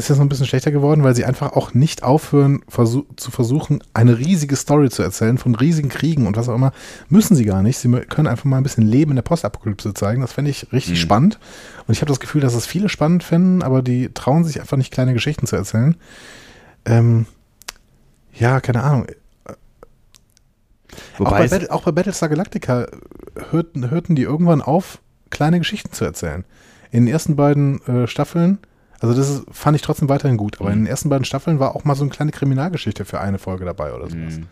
ist 0.06 0.10
jetzt 0.10 0.18
noch 0.18 0.26
ein 0.26 0.30
bisschen 0.30 0.46
schlechter 0.46 0.72
geworden, 0.72 1.04
weil 1.04 1.16
sie 1.16 1.26
einfach 1.26 1.54
auch 1.54 1.74
nicht 1.74 2.04
aufhören 2.04 2.62
versuch, 2.68 3.04
zu 3.16 3.32
versuchen, 3.32 3.84
eine 3.94 4.18
riesige 4.18 4.56
Story 4.56 4.90
zu 4.90 5.02
erzählen 5.04 5.38
von 5.38 5.56
riesigen 5.56 5.90
Kriegen 5.90 6.28
und 6.28 6.38
was 6.38 6.50
auch 6.50 6.56
immer. 6.56 6.72
Müssen 7.10 7.36
sie 7.36 7.46
gar 7.46 7.62
nicht. 7.64 7.78
Sie 7.78 7.90
können 7.90 8.28
einfach 8.28 8.46
mal 8.46 8.58
ein 8.58 8.64
bisschen 8.64 8.86
Leben 8.86 9.12
in 9.12 9.16
der 9.16 9.24
Postapokalypse 9.24 9.94
zeigen. 9.94 10.22
Das 10.22 10.34
fände 10.34 10.52
ich 10.52 10.72
richtig 10.72 10.94
Mhm. 11.00 11.02
spannend. 11.04 11.40
Und 11.88 11.94
ich 11.94 12.02
habe 12.02 12.10
das 12.10 12.20
Gefühl, 12.20 12.42
dass 12.42 12.54
es 12.54 12.66
viele 12.66 12.90
spannend 12.90 13.24
finden, 13.24 13.62
aber 13.64 13.82
die 13.82 14.10
trauen 14.14 14.44
sich 14.44 14.60
einfach 14.60 14.78
nicht, 14.78 14.92
kleine 14.92 15.14
Geschichten 15.14 15.48
zu 15.48 15.56
erzählen. 15.56 15.96
Ähm, 16.86 17.26
ja, 18.34 18.60
keine 18.62 18.84
Ahnung. 18.84 19.08
Auch 21.20 21.30
bei, 21.32 21.48
Battle, 21.48 21.72
auch 21.72 21.84
bei 21.84 21.92
Battlestar 21.92 22.30
Galactica 22.30 22.88
hörten, 23.52 23.90
hörten 23.90 24.16
die 24.16 24.24
irgendwann 24.24 24.62
auf, 24.62 25.00
kleine 25.30 25.60
Geschichten 25.60 25.92
zu 25.94 26.04
erzählen. 26.06 26.44
In 26.92 27.06
den 27.06 27.14
ersten 27.14 27.36
beiden 27.36 27.82
äh, 27.88 28.08
Staffeln, 28.08 28.60
also 29.02 29.16
das 29.16 29.30
ist, 29.30 29.44
fand 29.52 29.76
ich 29.76 29.82
trotzdem 29.82 30.10
weiterhin 30.10 30.38
gut, 30.38 30.62
aber 30.62 30.72
in 30.72 30.82
den 30.82 30.86
ersten 30.86 31.10
beiden 31.10 31.26
Staffeln 31.26 31.60
war 31.60 31.76
auch 31.76 31.86
mal 31.86 31.96
so 31.96 32.04
eine 32.04 32.12
kleine 32.12 32.32
Kriminalgeschichte 32.32 33.04
für 33.04 33.20
eine 33.20 33.40
Folge 33.40 33.66
dabei 33.66 33.94
oder 33.94 34.08
sowas. 34.08 34.38
Mhm. 34.38 34.48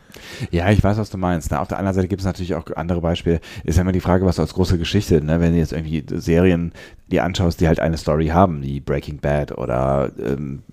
Ja, 0.50 0.72
ich 0.72 0.84
weiß, 0.84 0.98
was 0.98 1.12
du 1.12 1.20
meinst. 1.20 1.52
Ne? 1.52 1.60
Auf 1.60 1.68
der 1.68 1.78
anderen 1.78 1.94
Seite 1.94 2.08
gibt 2.08 2.22
es 2.22 2.26
natürlich 2.26 2.56
auch 2.56 2.66
andere 2.76 3.00
Beispiele. 3.00 3.42
Ist 3.64 3.76
ja 3.76 3.84
immer 3.84 3.92
die 3.92 4.00
Frage, 4.00 4.26
was 4.26 4.38
du 4.38 4.42
als 4.42 4.56
große 4.56 4.80
Geschichte, 4.80 5.24
ne? 5.24 5.40
wenn 5.40 5.54
du 5.54 5.60
jetzt 5.60 5.72
irgendwie 5.72 6.04
Serien 6.16 6.72
die 7.12 7.22
anschaust, 7.22 7.62
die 7.62 7.68
halt 7.68 7.80
eine 7.80 7.98
Story 7.98 8.28
haben, 8.28 8.64
wie 8.64 8.80
Breaking 8.80 9.20
Bad 9.20 9.56
oder 9.56 10.12
ähm, 10.20 10.64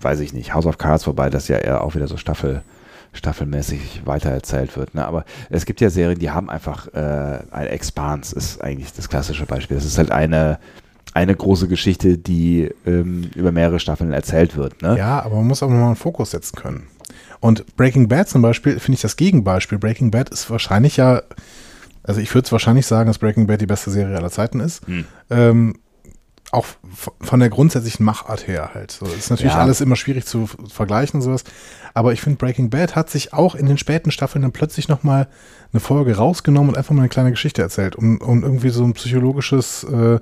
weiß 0.00 0.20
ich 0.20 0.32
nicht, 0.32 0.54
House 0.54 0.66
of 0.66 0.78
Cards, 0.78 1.08
wobei 1.08 1.28
das 1.28 1.48
ja 1.48 1.58
eher 1.58 1.82
auch 1.82 1.96
wieder 1.96 2.06
so 2.06 2.16
Staffel 2.16 2.62
staffelmäßig 3.12 4.02
weitererzählt 4.04 4.76
wird. 4.76 4.94
Ne? 4.94 5.04
Aber 5.04 5.24
es 5.50 5.66
gibt 5.66 5.80
ja 5.80 5.90
Serien, 5.90 6.18
die 6.18 6.30
haben 6.30 6.48
einfach 6.48 6.86
äh, 6.94 7.40
ein 7.50 7.66
Expanse, 7.66 8.36
ist 8.36 8.62
eigentlich 8.62 8.92
das 8.92 9.08
klassische 9.08 9.46
Beispiel. 9.46 9.76
Das 9.76 9.86
ist 9.86 9.98
halt 9.98 10.12
eine, 10.12 10.58
eine 11.14 11.34
große 11.34 11.68
Geschichte, 11.68 12.18
die 12.18 12.70
ähm, 12.84 13.30
über 13.34 13.52
mehrere 13.52 13.80
Staffeln 13.80 14.12
erzählt 14.12 14.56
wird. 14.56 14.82
Ne? 14.82 14.96
Ja, 14.98 15.22
aber 15.22 15.36
man 15.36 15.46
muss 15.46 15.62
auch 15.62 15.68
nochmal 15.68 15.86
einen 15.86 15.96
Fokus 15.96 16.32
setzen 16.32 16.56
können. 16.56 16.86
Und 17.40 17.76
Breaking 17.76 18.08
Bad 18.08 18.28
zum 18.28 18.42
Beispiel 18.42 18.78
finde 18.80 18.96
ich 18.96 19.02
das 19.02 19.16
Gegenbeispiel. 19.16 19.78
Breaking 19.78 20.10
Bad 20.10 20.28
ist 20.30 20.50
wahrscheinlich 20.50 20.96
ja, 20.96 21.22
also 22.02 22.20
ich 22.20 22.34
würde 22.34 22.46
es 22.46 22.52
wahrscheinlich 22.52 22.86
sagen, 22.86 23.06
dass 23.06 23.18
Breaking 23.18 23.46
Bad 23.46 23.60
die 23.60 23.66
beste 23.66 23.90
Serie 23.90 24.16
aller 24.16 24.30
Zeiten 24.30 24.60
ist. 24.60 24.86
Hm. 24.86 25.04
Ähm, 25.30 25.74
auch 26.52 26.66
von 27.20 27.40
der 27.40 27.50
grundsätzlichen 27.50 28.04
Machart 28.04 28.46
her 28.46 28.70
halt. 28.72 28.92
So, 28.92 29.04
ist 29.06 29.30
natürlich 29.30 29.52
Ja. 29.54 29.60
alles 29.60 29.80
immer 29.80 29.96
schwierig 29.96 30.26
zu 30.26 30.46
vergleichen 30.46 31.18
und 31.18 31.22
sowas. 31.22 31.44
Aber 31.92 32.12
ich 32.12 32.20
finde, 32.20 32.38
Breaking 32.38 32.70
Bad 32.70 32.94
hat 32.94 33.10
sich 33.10 33.32
auch 33.32 33.54
in 33.54 33.66
den 33.66 33.78
späten 33.78 34.10
Staffeln 34.10 34.42
dann 34.42 34.52
plötzlich 34.52 34.88
nochmal 34.88 35.28
eine 35.72 35.80
Folge 35.80 36.16
rausgenommen 36.16 36.70
und 36.70 36.78
einfach 36.78 36.94
mal 36.94 37.02
eine 37.02 37.08
kleine 37.08 37.30
Geschichte 37.32 37.62
erzählt, 37.62 37.96
um, 37.96 38.18
um 38.20 38.42
irgendwie 38.42 38.68
so 38.68 38.84
ein 38.84 38.92
psychologisches 38.92 39.84
äh, 39.84 40.20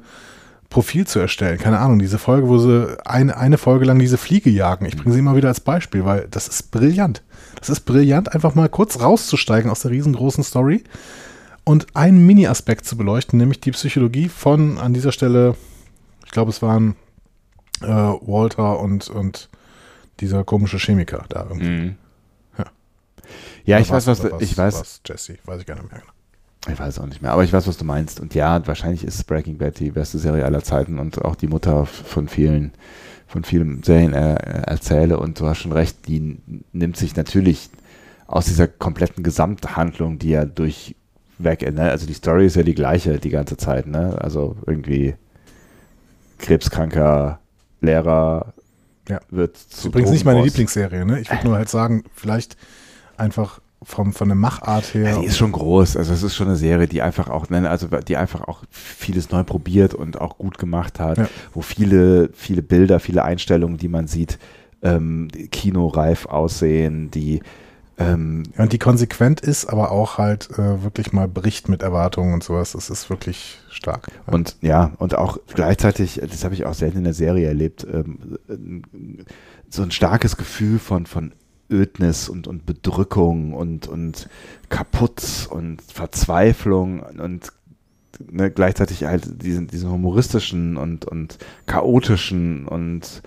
Profil 0.75 1.07
zu 1.07 1.21
erstellen. 1.21 1.57
Keine 1.59 1.79
Ahnung, 1.79 2.01
diese 2.01 2.19
Folge, 2.19 2.49
wo 2.49 2.59
sie 2.59 2.99
eine, 3.07 3.37
eine 3.37 3.59
Folge 3.59 3.85
lang 3.85 4.01
diese 4.01 4.19
Fliege 4.19 4.51
jagen. 4.51 4.87
Ich 4.87 4.97
bringe 4.97 5.13
sie 5.13 5.21
immer 5.21 5.37
wieder 5.37 5.47
als 5.47 5.61
Beispiel, 5.61 6.05
weil 6.05 6.27
das 6.33 6.49
ist 6.49 6.73
brillant. 6.73 7.23
Das 7.61 7.69
ist 7.69 7.83
brillant, 7.83 8.35
einfach 8.35 8.57
mal 8.57 8.69
kurz 8.69 8.99
rauszusteigen 8.99 9.71
aus 9.71 9.83
der 9.83 9.93
riesengroßen 9.93 10.43
Story 10.43 10.83
und 11.63 11.95
einen 11.95 12.27
Mini-Aspekt 12.27 12.87
zu 12.87 12.97
beleuchten, 12.97 13.39
nämlich 13.39 13.61
die 13.61 13.71
Psychologie 13.71 14.29
von 14.29 14.79
an 14.79 14.95
dieser 14.95 15.13
Stelle, 15.13 15.55
ich 16.27 16.33
glaube, 16.33 16.51
es 16.51 16.61
waren 16.61 16.97
äh, 17.81 17.87
Walter 17.87 18.81
und, 18.81 19.09
und 19.09 19.51
dieser 20.19 20.43
komische 20.43 20.79
Chemiker 20.79 21.25
da 21.29 21.45
irgendwie. 21.45 21.69
Mhm. 21.69 21.97
Ja. 22.59 22.65
Ja, 23.65 23.79
ich 23.79 23.91
weiß, 23.91 24.09
was, 24.09 24.25
oder 24.25 24.41
ich 24.41 24.59
weiß, 24.59 24.81
was 24.81 25.03
Jesse, 25.07 25.39
weiß 25.45 25.61
ich 25.61 25.67
gar 25.67 25.77
nicht 25.77 25.89
mehr 25.89 26.01
genau. 26.01 26.14
Ich 26.71 26.79
weiß 26.79 26.99
auch 26.99 27.07
nicht 27.07 27.21
mehr, 27.23 27.33
aber 27.33 27.45
ich 27.45 27.53
weiß, 27.53 27.67
was 27.67 27.77
du 27.77 27.85
meinst. 27.85 28.21
Und 28.21 28.35
ja, 28.35 28.67
wahrscheinlich 28.67 29.05
ist 29.05 29.27
Breaking 29.27 29.59
Bad 29.59 29.79
die 29.81 29.91
beste 29.91 30.19
Serie 30.19 30.45
aller 30.45 30.63
Zeiten 30.63 30.99
und 30.99 31.23
auch 31.25 31.35
die 31.37 31.47
Mutter 31.47 31.85
von 31.87 32.29
vielen, 32.29 32.73
von 33.27 33.45
vielen 33.45 33.83
Serien 33.83 34.15
äh, 34.15 34.35
erzähle. 34.67 35.19
Und 35.19 35.39
du 35.41 35.47
hast 35.47 35.59
schon 35.59 35.73
recht, 35.73 36.09
die 36.09 36.39
nimmt 36.73 36.97
sich 36.97 37.17
natürlich 37.17 37.69
aus 38.27 38.47
dieser 38.47 38.67
kompletten 38.67 39.23
Gesamthandlung, 39.23 40.19
die 40.19 40.31
ja 40.31 40.47
durchweg, 40.47 41.71
ne? 41.73 41.91
also 41.91 42.07
die 42.07 42.15
Story 42.15 42.47
ist 42.47 42.57
ja 42.57 42.63
die 42.63 42.75
gleiche 42.75 43.19
die 43.19 43.31
ganze 43.31 43.57
Zeit, 43.59 43.87
ne? 43.87 44.17
Also 44.21 44.57
irgendwie 44.67 45.15
krebskranker 46.39 47.41
Lehrer 47.81 48.55
Ja. 49.09 49.21
wird 49.31 49.57
zu 49.59 49.89
übrigens 49.89 50.11
nicht 50.11 50.25
meine. 50.25 50.43
Lieblingsserie, 50.43 51.05
ne? 51.05 51.21
Ich 51.21 51.31
würde 51.31 51.47
nur 51.47 51.57
halt 51.57 51.69
sagen, 51.69 52.05
vielleicht 52.15 52.57
einfach 53.19 53.61
vom, 53.85 54.13
von 54.13 54.29
der 54.29 54.37
Machart 54.37 54.95
her. 54.95 55.11
Ja, 55.11 55.19
die 55.21 55.27
ist 55.27 55.37
schon 55.37 55.53
groß. 55.53 55.97
Also 55.97 56.13
es 56.13 56.23
ist 56.23 56.35
schon 56.35 56.49
eine 56.49 56.57
Serie, 56.57 56.87
die 56.89 57.03
einfach 57.03 57.29
auch, 57.29 57.49
ne, 57.51 57.69
also 57.69 57.87
die 57.87 58.17
einfach 58.17 58.43
auch 58.49 58.63
vieles 58.71 59.31
neu 59.31 59.45
probiert 59.45 59.95
und 59.95 60.21
auch 60.21 60.39
gut 60.39 60.59
gemacht 60.59 60.99
hat, 61.01 61.19
Ja. 61.19 61.29
wo 61.53 61.61
viele, 61.63 62.31
viele 62.35 62.63
Bilder, 62.63 63.01
viele 63.01 63.25
Einstellungen, 63.25 63.77
die 63.79 63.89
man 63.89 64.07
sieht, 64.07 64.39
ähm, 64.83 65.29
kinoreif 65.51 66.27
aussehen, 66.27 67.11
die 67.11 67.41
ähm, 67.97 68.43
Ja, 68.57 68.65
und 68.65 68.73
die 68.73 68.79
konsequent 68.79 69.41
ist, 69.41 69.67
aber 69.67 69.93
auch 69.93 70.19
halt 70.19 70.51
äh, 70.59 70.83
wirklich 70.83 71.13
mal 71.13 71.29
bricht 71.29 71.69
mit 71.69 71.83
Erwartungen 71.83 72.35
und 72.35 72.43
sowas. 72.43 72.73
Das 72.73 72.91
ist 72.91 73.09
wirklich 73.09 73.59
stark. 73.71 74.09
Und 74.27 74.57
ja, 74.63 74.91
und 74.99 75.17
auch 75.17 75.39
gleichzeitig, 75.55 76.21
das 76.29 76.43
habe 76.45 76.55
ich 76.55 76.67
auch 76.67 76.75
selten 76.75 76.99
in 76.99 77.05
der 77.05 77.15
Serie 77.15 77.47
erlebt, 77.47 77.87
ähm, 77.91 78.83
so 79.71 79.83
ein 79.83 79.93
starkes 79.93 80.37
Gefühl 80.37 80.79
von, 80.81 81.07
von 81.07 81.33
Ödnis 81.71 82.29
und, 82.29 82.47
und 82.47 82.67
Bedrückung 82.67 83.55
und, 83.55 83.87
und 83.89 84.29
kaputt 84.69 85.49
und 85.51 85.81
Verzweiflung 85.83 87.01
und 87.01 87.53
ne, 88.31 88.51
gleichzeitig 88.51 89.05
halt 89.05 89.43
diesen, 89.43 89.67
diesen 89.67 89.91
humoristischen 89.91 90.77
und, 90.77 91.05
und 91.05 91.39
chaotischen 91.67 92.67
und 92.69 93.23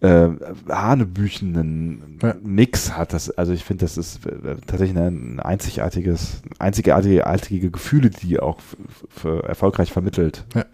äh, 0.00 0.28
hanebüchenden 0.68 2.18
Ja. 2.22 2.34
Mix 2.42 2.96
hat 2.96 3.12
das, 3.12 3.30
also 3.30 3.52
ich 3.52 3.64
finde, 3.64 3.84
das 3.84 3.98
ist 3.98 4.24
äh, 4.24 4.56
tatsächlich 4.66 4.96
ein 4.96 5.40
einzigartiges, 5.40 6.42
einzigartige 6.58 7.26
artige 7.26 7.70
Gefühle, 7.70 8.08
die 8.10 8.40
auch 8.40 8.58
f- 8.58 8.76
f- 9.16 9.42
erfolgreich 9.46 9.92
vermittelt. 9.92 10.44
Ja. 10.54 10.64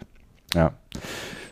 Ja. 0.53 0.73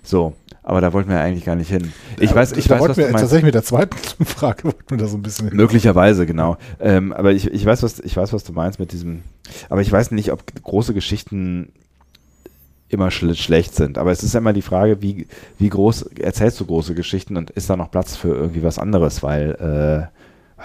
So, 0.04 0.36
aber 0.66 0.82
da 0.82 0.94
wollten 0.94 1.12
wir 1.12 1.22
eigentlich 1.22 1.46
gar 1.46 1.56
nicht 1.56 1.70
hin. 1.70 1.94
Ich 2.20 2.34
weiß, 2.34 2.54
ich 2.54 2.68
da 2.68 2.80
weiß, 2.80 2.90
was 2.90 2.98
wir 2.98 3.06
du 3.06 3.12
meinst. 3.12 3.22
tatsächlich 3.22 3.46
mit 3.46 3.54
der 3.54 3.64
zweiten 3.64 3.96
Frage 4.26 4.64
wollten 4.64 4.90
wir 4.90 4.98
da 4.98 5.06
so 5.06 5.16
ein 5.16 5.22
bisschen 5.22 5.50
hin. 5.50 5.58
Möglicherweise, 5.58 6.26
genau. 6.26 6.58
Ähm, 6.80 7.14
aber 7.14 7.34
ich, 7.34 7.52
ich, 7.52 7.64
weiß, 7.64 7.84
was, 7.84 8.00
ich 8.00 8.18
weiß, 8.18 8.34
was 8.34 8.44
du 8.44 8.52
meinst 8.52 8.80
mit 8.80 8.92
diesem. 8.92 9.22
Aber 9.70 9.82
ich 9.82 9.92
weiß 9.92 10.10
nicht, 10.10 10.32
ob 10.32 10.44
große 10.64 10.96
Geschichten 10.96 11.72
immer 12.90 13.12
schl 13.12 13.36
schlecht 13.36 13.76
sind. 13.76 14.00
Aber 14.00 14.12
es 14.12 14.24
ist 14.24 14.34
immer 14.34 14.54
die 14.54 14.64
Frage, 14.64 15.04
wie, 15.04 15.28
wie 15.60 15.70
groß 15.70 16.02
erzählst 16.20 16.60
du 16.60 16.66
große 16.66 16.96
Geschichten 16.96 17.38
und 17.38 17.52
ist 17.52 17.70
da 17.70 17.78
noch 17.78 17.92
Platz 17.92 18.16
für 18.16 18.36
irgendwie 18.36 18.64
was 18.64 18.80
anderes? 18.80 19.22
Weil, 19.22 20.10
äh, 20.12 20.15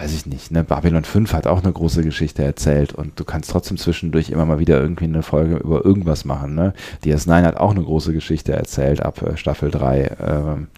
weiß 0.00 0.12
ich 0.14 0.24
nicht, 0.24 0.50
ne? 0.50 0.64
Babylon 0.64 1.04
5 1.04 1.32
hat 1.34 1.46
auch 1.46 1.62
eine 1.62 1.72
große 1.72 2.02
Geschichte 2.02 2.42
erzählt 2.42 2.94
und 2.94 3.20
du 3.20 3.24
kannst 3.24 3.50
trotzdem 3.50 3.76
zwischendurch 3.76 4.30
immer 4.30 4.46
mal 4.46 4.58
wieder 4.58 4.80
irgendwie 4.80 5.04
eine 5.04 5.22
Folge 5.22 5.56
über 5.56 5.84
irgendwas 5.84 6.24
machen. 6.24 6.54
Ne? 6.54 6.72
DS9 7.04 7.42
hat 7.42 7.56
auch 7.58 7.72
eine 7.72 7.82
große 7.82 8.12
Geschichte 8.14 8.52
erzählt 8.52 9.02
ab 9.02 9.20
äh, 9.20 9.36
Staffel 9.36 9.70
3. 9.70 10.16
Ähm, 10.20 10.68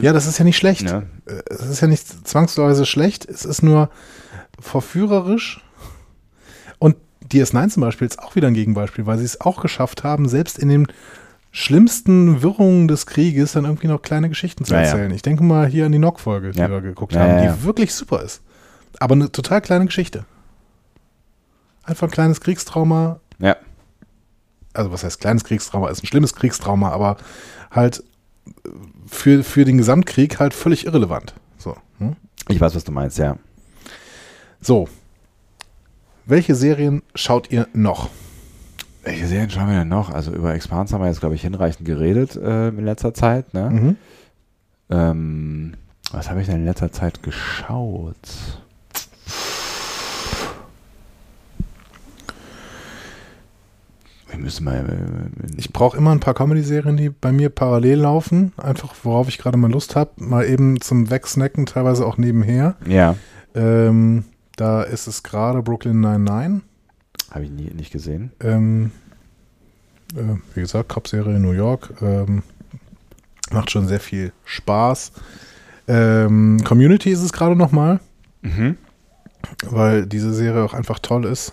Ja, 0.00 0.14
das 0.14 0.26
ist 0.26 0.38
ja 0.38 0.44
nicht 0.44 0.56
schlecht. 0.56 0.84
ne? 0.84 1.02
Es 1.50 1.66
ist 1.66 1.80
ja 1.82 1.88
nicht 1.88 2.26
zwangsweise 2.26 2.86
schlecht. 2.86 3.26
Es 3.28 3.44
ist 3.44 3.62
nur 3.62 3.90
verführerisch. 4.58 5.62
Und 6.78 6.96
DS9 7.30 7.68
zum 7.68 7.82
Beispiel 7.82 8.06
ist 8.06 8.18
auch 8.18 8.36
wieder 8.36 8.48
ein 8.48 8.54
Gegenbeispiel, 8.54 9.04
weil 9.04 9.18
sie 9.18 9.24
es 9.24 9.42
auch 9.42 9.60
geschafft 9.60 10.02
haben, 10.02 10.28
selbst 10.28 10.58
in 10.58 10.68
den 10.70 10.86
schlimmsten 11.56 12.42
Wirrungen 12.42 12.86
des 12.86 13.06
Krieges 13.06 13.52
dann 13.52 13.64
irgendwie 13.64 13.86
noch 13.86 14.02
kleine 14.02 14.28
Geschichten 14.28 14.66
zu 14.66 14.74
Ja, 14.74 14.80
ja. 14.80 14.86
erzählen. 14.88 15.10
Ich 15.12 15.22
denke 15.22 15.42
mal 15.42 15.66
hier 15.66 15.86
an 15.86 15.92
die 15.92 15.98
Nock-Folge, 15.98 16.50
die 16.50 16.58
Ja. 16.58 16.68
wir 16.68 16.82
geguckt 16.82 17.16
haben, 17.16 17.40
die 17.42 17.64
wirklich 17.64 17.94
super 17.94 18.20
ist. 18.22 18.42
Aber 19.00 19.14
eine 19.14 19.32
total 19.32 19.62
kleine 19.62 19.86
Geschichte. 19.86 20.26
Einfach 21.82 22.08
ein 22.08 22.10
kleines 22.10 22.42
Kriegstrauma. 22.42 23.20
Ja. 23.38 23.56
Also 24.74 24.92
was 24.92 25.02
heißt 25.02 25.18
kleines 25.18 25.44
Kriegstrauma? 25.44 25.88
Ist 25.88 26.02
ein 26.02 26.06
schlimmes 26.06 26.34
Kriegstrauma, 26.34 26.90
aber 26.90 27.16
halt 27.70 28.04
äh, 28.46 28.50
für, 29.06 29.42
für 29.42 29.64
den 29.64 29.78
Gesamtkrieg 29.78 30.38
halt 30.38 30.52
völlig 30.52 30.84
irrelevant. 30.84 31.32
So. 31.56 31.74
Hm? 31.98 32.16
Ich 32.48 32.60
weiß, 32.60 32.74
was 32.74 32.84
du 32.84 32.92
meinst, 32.92 33.16
ja. 33.16 33.38
So. 34.60 34.88
Welche 36.26 36.54
Serien 36.54 37.02
schaut 37.14 37.50
ihr 37.50 37.66
noch? 37.72 38.10
Welche 39.06 39.26
Serien 39.28 39.48
schauen 39.50 39.68
wir 39.68 39.78
denn 39.78 39.88
noch? 39.88 40.10
Also 40.12 40.32
über 40.32 40.52
Expanse 40.52 40.92
haben 40.92 41.00
wir 41.02 41.06
jetzt, 41.08 41.20
glaube 41.20 41.36
ich, 41.36 41.42
hinreichend 41.42 41.86
geredet 41.86 42.34
äh, 42.34 42.68
in 42.68 42.84
letzter 42.84 43.14
Zeit. 43.14 43.54
Ne? 43.54 43.70
Mhm. 43.70 43.96
Ähm, 44.90 45.74
was 46.10 46.28
habe 46.28 46.40
ich 46.40 46.46
denn 46.48 46.56
in 46.56 46.64
letzter 46.64 46.90
Zeit 46.90 47.22
geschaut? 47.22 48.16
Wir 54.28 54.38
müssen 54.38 54.64
mal. 54.64 54.76
Äh, 54.78 55.56
Ich 55.56 55.72
brauche 55.72 55.96
immer 55.96 56.10
ein 56.10 56.20
paar 56.20 56.34
Comedy-Serien, 56.34 56.96
die 56.96 57.10
bei 57.10 57.30
mir 57.32 57.48
parallel 57.48 58.00
laufen. 58.00 58.52
Einfach, 58.56 58.94
worauf 59.04 59.28
ich 59.28 59.38
gerade 59.38 59.56
mal 59.56 59.70
Lust 59.70 59.94
habe. 59.96 60.10
Mal 60.16 60.46
eben 60.48 60.80
zum 60.80 61.10
Wegsnacken, 61.10 61.66
teilweise 61.66 62.04
auch 62.06 62.18
nebenher. 62.18 62.74
ja, 62.86 63.14
Ähm, 63.54 64.24
da 64.56 64.82
ist 64.82 65.06
es 65.06 65.22
gerade 65.22 65.62
Brooklyn 65.62 66.00
99. 66.00 66.62
habe 67.30 67.44
ich 67.44 67.50
nie, 67.50 67.70
nicht 67.74 67.92
gesehen. 67.92 68.32
Ähm, 68.40 68.90
äh, 70.14 70.36
wie 70.54 70.60
gesagt, 70.60 70.88
Cop-Serie 70.88 71.36
in 71.36 71.42
New 71.42 71.52
York. 71.52 71.94
Ähm, 72.00 72.42
macht 73.50 73.70
schon 73.70 73.86
sehr 73.88 74.00
viel 74.00 74.32
Spaß. 74.44 75.12
Ähm, 75.88 76.62
Community 76.64 77.10
ist 77.10 77.22
es 77.22 77.32
gerade 77.32 77.54
nochmal, 77.56 78.00
Mhm. 78.42 78.76
weil 79.70 80.06
diese 80.06 80.32
Serie 80.34 80.62
auch 80.64 80.74
einfach 80.74 80.98
toll 80.98 81.24
ist. 81.24 81.52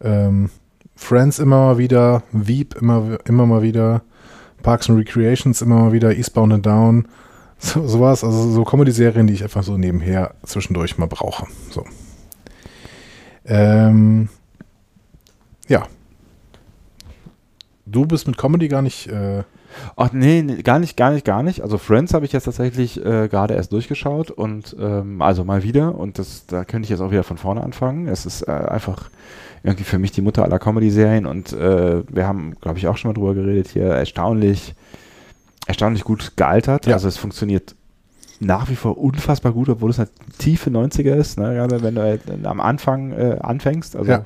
Ähm, 0.00 0.50
Friends 0.94 1.38
immer 1.38 1.58
mal 1.66 1.78
wieder, 1.78 2.22
Veep 2.32 2.74
immer, 2.76 3.18
immer 3.26 3.46
mal 3.46 3.62
wieder, 3.62 4.02
Parks 4.62 4.88
and 4.90 4.98
Recreations 4.98 5.62
immer 5.62 5.76
mal 5.78 5.92
wieder, 5.92 6.14
Eastbound 6.16 6.52
and 6.52 6.66
Down, 6.66 7.08
so, 7.58 7.86
sowas. 7.86 8.22
Also 8.24 8.50
so 8.50 8.64
Comedy-Serien, 8.64 9.26
die 9.26 9.34
ich 9.34 9.42
einfach 9.42 9.62
so 9.64 9.76
nebenher 9.76 10.34
zwischendurch 10.44 10.98
mal 10.98 11.06
brauche. 11.06 11.46
So. 11.70 11.84
Ähm, 13.44 14.28
ja. 15.68 15.86
Du 17.86 18.06
bist 18.06 18.26
mit 18.26 18.36
Comedy 18.36 18.68
gar 18.68 18.82
nicht. 18.82 19.06
Äh, 19.08 19.44
Ach 19.96 20.12
nee, 20.12 20.42
nee, 20.42 20.62
gar 20.62 20.78
nicht, 20.78 20.96
gar 20.96 21.10
nicht, 21.10 21.24
gar 21.24 21.42
nicht. 21.42 21.62
Also 21.62 21.78
Friends 21.78 22.14
habe 22.14 22.24
ich 22.24 22.32
jetzt 22.32 22.44
tatsächlich 22.44 22.98
äh, 23.04 23.28
gerade 23.28 23.54
erst 23.54 23.72
durchgeschaut 23.72 24.30
und 24.30 24.76
ähm, 24.78 25.22
also 25.22 25.44
mal 25.44 25.62
wieder 25.62 25.94
und 25.94 26.18
das, 26.18 26.46
da 26.46 26.64
könnte 26.64 26.86
ich 26.86 26.90
jetzt 26.90 27.00
auch 27.00 27.10
wieder 27.10 27.22
von 27.22 27.38
vorne 27.38 27.62
anfangen. 27.62 28.08
Es 28.08 28.26
ist 28.26 28.42
äh, 28.42 28.50
einfach 28.50 29.10
irgendwie 29.62 29.84
für 29.84 29.98
mich 29.98 30.12
die 30.12 30.22
Mutter 30.22 30.42
aller 30.44 30.58
Comedy-Serien 30.58 31.26
und 31.26 31.52
äh, 31.52 32.02
wir 32.08 32.26
haben, 32.26 32.54
glaube 32.60 32.78
ich, 32.78 32.88
auch 32.88 32.96
schon 32.96 33.10
mal 33.10 33.14
drüber 33.14 33.34
geredet 33.34 33.68
hier, 33.68 33.84
erstaunlich, 33.84 34.74
erstaunlich 35.66 36.04
gut 36.04 36.36
gealtert. 36.36 36.86
Ja. 36.86 36.94
Also 36.94 37.08
es 37.08 37.16
funktioniert 37.16 37.74
nach 38.40 38.68
wie 38.68 38.76
vor 38.76 38.98
unfassbar 38.98 39.52
gut, 39.52 39.68
obwohl 39.68 39.90
es 39.90 39.98
eine 39.98 40.08
tiefe 40.38 40.70
90er 40.70 41.14
ist, 41.14 41.38
ne? 41.38 41.54
gerade 41.54 41.82
wenn 41.82 41.96
du 41.96 42.02
halt 42.02 42.22
am 42.44 42.60
Anfang 42.60 43.12
äh, 43.12 43.38
anfängst. 43.40 43.96
Also, 43.96 44.10
Ja. 44.10 44.24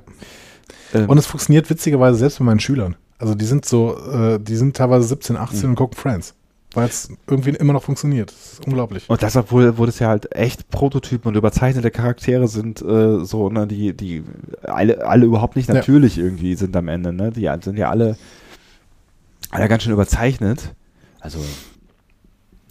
Ähm, 0.94 1.08
und 1.08 1.18
es 1.18 1.26
funktioniert 1.26 1.68
witzigerweise 1.70 2.18
selbst 2.18 2.38
bei 2.38 2.44
meinen 2.44 2.60
Schülern. 2.60 2.96
Also 3.18 3.34
die 3.34 3.44
sind 3.44 3.64
so, 3.64 3.96
äh, 4.10 4.38
die 4.40 4.56
sind 4.56 4.76
teilweise 4.76 5.06
17, 5.06 5.36
18 5.36 5.70
und 5.70 5.74
gucken 5.76 5.96
Friends. 5.96 6.34
Weil 6.74 6.88
es 6.88 7.10
irgendwie 7.28 7.50
immer 7.50 7.74
noch 7.74 7.82
funktioniert. 7.82 8.30
Das 8.30 8.54
ist 8.54 8.66
unglaublich. 8.66 9.08
Und 9.08 9.22
das, 9.22 9.36
obwohl, 9.36 9.76
wo 9.76 9.84
das 9.84 9.98
ja 9.98 10.08
halt 10.08 10.34
echt 10.34 10.70
Prototypen 10.70 11.28
und 11.28 11.36
überzeichnete 11.36 11.90
Charaktere 11.90 12.48
sind, 12.48 12.80
äh, 12.80 13.24
so, 13.24 13.50
ne, 13.50 13.66
die, 13.66 13.94
die 13.94 14.24
alle, 14.62 15.06
alle 15.06 15.26
überhaupt 15.26 15.56
nicht 15.56 15.68
Ja. 15.68 15.74
natürlich 15.74 16.16
irgendwie 16.16 16.54
sind 16.54 16.74
am 16.74 16.88
Ende, 16.88 17.12
ne? 17.12 17.30
Die 17.30 17.50
sind 17.60 17.76
ja 17.78 17.90
alle, 17.90 18.16
alle 19.50 19.68
ganz 19.68 19.82
schön 19.82 19.92
überzeichnet. 19.92 20.74
Also 21.20 21.40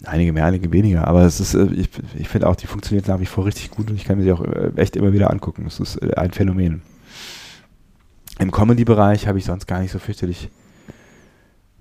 einige 0.04 0.32
mehr, 0.32 0.46
einige 0.46 0.72
weniger, 0.72 1.06
aber 1.06 1.22
es 1.22 1.38
ist, 1.38 1.54
äh, 1.54 1.66
ich, 1.72 1.88
ich 2.18 2.28
finde 2.28 2.48
auch, 2.48 2.56
die 2.56 2.66
funktioniert 2.66 3.06
nach 3.06 3.20
wie 3.20 3.26
vor 3.26 3.46
richtig 3.46 3.70
gut 3.70 3.88
und 3.88 3.96
ich 3.96 4.04
kann 4.04 4.18
mir 4.18 4.24
die 4.24 4.32
auch 4.32 4.42
äh, 4.44 4.72
echt 4.76 4.96
immer 4.96 5.12
wieder 5.12 5.30
angucken. 5.30 5.64
Es 5.66 5.78
ist 5.78 5.96
äh, 6.02 6.14
ein 6.16 6.32
Phänomen. 6.32 6.82
Im 8.42 8.50
Comedy-Bereich 8.50 9.26
habe 9.28 9.38
ich 9.38 9.44
sonst 9.44 9.66
gar 9.66 9.80
nicht 9.80 9.92
so 9.92 9.98
fürchterlich 9.98 10.50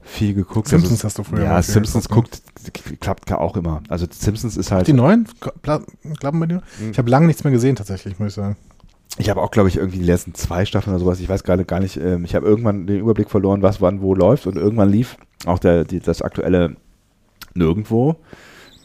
viel 0.03 0.33
geguckt. 0.33 0.67
Simpsons 0.67 0.93
Also, 1.03 1.05
hast 1.07 1.17
du 1.19 1.23
früher 1.23 1.43
Ja, 1.43 1.61
Simpsons 1.61 2.07
geguckt, 2.07 2.41
guckt, 2.63 2.99
klappt 3.01 3.31
auch 3.33 3.55
immer. 3.57 3.81
Also 3.89 4.07
Simpsons 4.09 4.57
ist 4.57 4.71
halt. 4.71 4.87
Die 4.87 4.93
neuen 4.93 5.27
Kla- 5.63 5.83
klappen 6.19 6.39
bei 6.39 6.45
dir? 6.47 6.61
Mhm. 6.79 6.91
Ich 6.91 6.97
habe 6.97 7.09
lange 7.09 7.27
nichts 7.27 7.43
mehr 7.43 7.51
gesehen, 7.51 7.75
tatsächlich, 7.75 8.17
muss 8.19 8.29
ich 8.29 8.33
sagen. 8.35 8.57
Ich 9.17 9.29
habe 9.29 9.41
auch, 9.41 9.51
glaube 9.51 9.69
ich, 9.69 9.75
irgendwie 9.77 9.99
die 9.99 10.05
letzten 10.05 10.33
zwei 10.33 10.65
Staffeln 10.65 10.93
oder 10.95 11.03
sowas. 11.03 11.19
Ich 11.19 11.27
weiß 11.29 11.43
gerade 11.43 11.65
gar 11.65 11.79
nicht. 11.79 11.97
Ähm, 11.97 12.23
ich 12.25 12.33
habe 12.33 12.45
irgendwann 12.47 12.87
den 12.87 12.99
Überblick 12.99 13.29
verloren, 13.29 13.61
was 13.61 13.81
wann 13.81 14.01
wo 14.01 14.15
läuft 14.15 14.47
und 14.47 14.55
irgendwann 14.55 14.89
lief 14.89 15.17
auch 15.45 15.59
der, 15.59 15.83
die, 15.83 15.99
das 15.99 16.21
aktuelle 16.21 16.77
nirgendwo. 17.53 18.15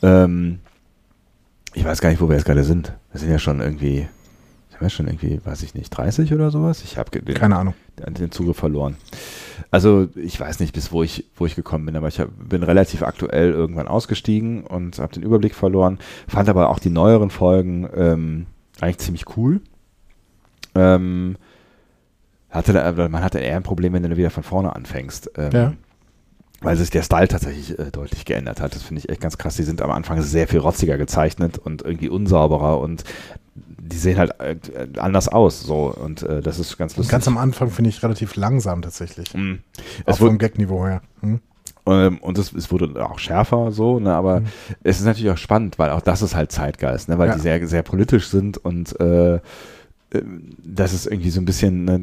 Ähm, 0.03 0.59
ich 1.75 1.85
weiß 1.85 2.01
gar 2.01 2.11
nicht, 2.11 2.21
wo 2.21 2.29
wir 2.29 2.37
jetzt 2.37 2.45
gerade 2.47 2.65
sind. 2.65 2.93
Wir 3.12 3.21
sind 3.21 3.31
ja 3.31 3.39
schon 3.39 3.61
irgendwie, 3.61 4.09
sind 4.79 4.87
wir 4.87 4.91
schon 4.91 5.07
irgendwie, 5.07 5.41
weiß 5.45 5.62
ich 5.62 5.75
nicht, 5.75 5.91
30 5.91 6.33
oder 6.35 6.51
sowas. 6.51 6.83
Ich 6.85 6.99
habe 6.99 7.11
den, 7.11 7.35
Keine 7.35 7.57
Ahnung. 7.57 7.75
den 7.97 8.31
Zugriff 8.31 8.57
verloren. 8.59 8.97
Also 9.71 10.09
ich 10.17 10.39
weiß 10.39 10.61
nicht, 10.61 10.75
bis 10.75 10.93
wo 10.93 11.03
ich, 11.03 11.25
wo 11.35 11.47
ich 11.47 11.55
gekommen 11.57 11.87
bin, 11.87 11.97
aber 11.97 12.09
ich 12.09 12.21
hab, 12.21 12.29
bin 12.49 12.62
relativ 12.62 13.03
aktuell 13.03 13.51
irgendwann 13.53 13.89
ausgestiegen 13.89 14.65
und 14.65 14.99
habe 14.99 15.15
den 15.15 15.23
Überblick 15.23 15.55
verloren. 15.55 15.99
Fand 16.29 16.49
aber 16.49 16.69
auch 16.69 16.79
die 16.79 16.91
neueren 16.91 17.31
Folgen 17.31 17.89
ähm, 17.95 18.47
eigentlich 18.81 18.99
ziemlich 18.99 19.37
cool. 19.37 19.61
Ähm, 20.75 21.37
hatte 22.51 22.73
da, 22.73 22.93
man 23.09 23.25
hatte 23.25 23.39
eher 23.39 23.57
ein 23.57 23.62
Problem, 23.62 23.95
wenn 23.95 24.03
du 24.03 24.17
wieder 24.17 24.31
von 24.31 24.43
vorne 24.43 24.75
anfängst. 24.77 25.31
Ähm, 25.37 25.51
Ja. 25.53 25.73
Weil 26.62 26.77
sich 26.77 26.89
der 26.89 27.03
Style 27.03 27.29
tatsächlich 27.29 27.79
äh, 27.79 27.91
deutlich 27.91 28.25
geändert 28.25 28.61
hat. 28.62 28.75
Das 28.75 28.83
finde 28.83 29.01
ich 29.01 29.11
echt 29.11 29.21
ganz 29.21 29.37
krass. 29.37 29.57
Die 29.57 29.62
sind 29.62 29.83
am 29.83 29.91
Anfang 29.91 30.23
sehr 30.23 30.49
viel 30.49 30.61
rotziger 30.61 30.97
gezeichnet 30.97 31.59
und 31.59 31.83
irgendwie 31.83 32.09
unsauberer 32.09 32.81
und 32.81 33.05
die 33.79 33.97
sehen 33.97 34.19
halt 34.19 34.38
äh, 34.40 34.57
anders 34.99 35.29
aus. 35.29 35.61
So 35.62 35.95
und 35.95 36.23
äh, 36.23 36.40
das 36.42 36.59
ist 36.59 36.77
ganz 36.79 36.92
Und 36.92 36.99
lustig. 36.99 37.11
ganz 37.12 37.29
am 37.29 37.38
Anfang 37.38 37.71
finde 37.71 37.90
ich 37.90 38.03
relativ 38.03 38.37
langsam 38.37 38.83
tatsächlich. 38.83 39.35
Auch 39.35 39.38
Es 40.07 40.21
wurde, 40.21 40.31
vom 40.33 40.38
Gag-Niveau 40.38 40.87
her. 40.87 41.03
Hm? 41.21 41.40
und 41.85 42.37
es, 42.37 42.53
es 42.53 42.73
wurde 42.73 43.07
auch 43.07 43.21
schärfer 43.21 43.71
so, 43.71 44.01
ne, 44.01 44.12
aber 44.12 44.40
Mhm. 44.40 44.47
es 44.83 44.99
ist 44.99 45.05
natürlich 45.07 45.31
auch 45.31 45.37
spannend, 45.38 45.79
weil 45.79 45.90
auch 45.90 46.01
das 46.01 46.21
ist 46.21 46.35
halt 46.35 46.51
Zeitgeist, 46.51 47.09
ne, 47.09 47.16
weil 47.19 47.29
Ja. 47.29 47.35
die 47.37 47.40
sehr, 47.40 47.64
sehr 47.69 47.85
politisch 47.85 48.27
sind 48.29 48.59
und 48.59 48.99
äh, 48.99 49.38
das 50.64 50.92
ist 50.92 51.07
irgendwie 51.07 51.31
so 51.31 51.40
ein 51.40 51.45
bisschen 51.45 51.85
ne, 51.85 52.01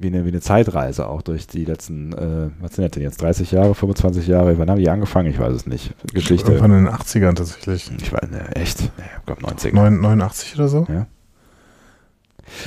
wie, 0.00 0.06
eine, 0.06 0.24
wie 0.24 0.28
eine 0.28 0.40
Zeitreise 0.40 1.08
auch 1.08 1.22
durch 1.22 1.46
die 1.46 1.64
letzten, 1.64 2.12
äh, 2.12 2.50
was 2.60 2.74
sind 2.74 2.84
das 2.84 2.92
denn 2.92 3.02
jetzt, 3.02 3.20
30 3.20 3.50
Jahre, 3.50 3.74
25 3.74 4.26
Jahre, 4.26 4.56
wann 4.58 4.70
haben 4.70 4.78
die 4.78 4.88
angefangen? 4.88 5.28
Ich 5.30 5.38
weiß 5.38 5.52
es 5.52 5.66
nicht. 5.66 5.92
Geschichte. 6.12 6.52
Irgendwann 6.52 6.78
in 6.78 6.84
den 6.84 6.94
80ern 6.94 7.34
tatsächlich. 7.34 7.90
Ich 8.00 8.12
weiß, 8.12 8.30
ne, 8.30 8.54
echt? 8.54 8.80
Nee, 8.96 9.04
ich 9.18 9.26
glaube 9.26 9.42
90. 9.42 9.74
Neun- 9.74 10.00
89 10.00 10.54
oder 10.54 10.68
so? 10.68 10.86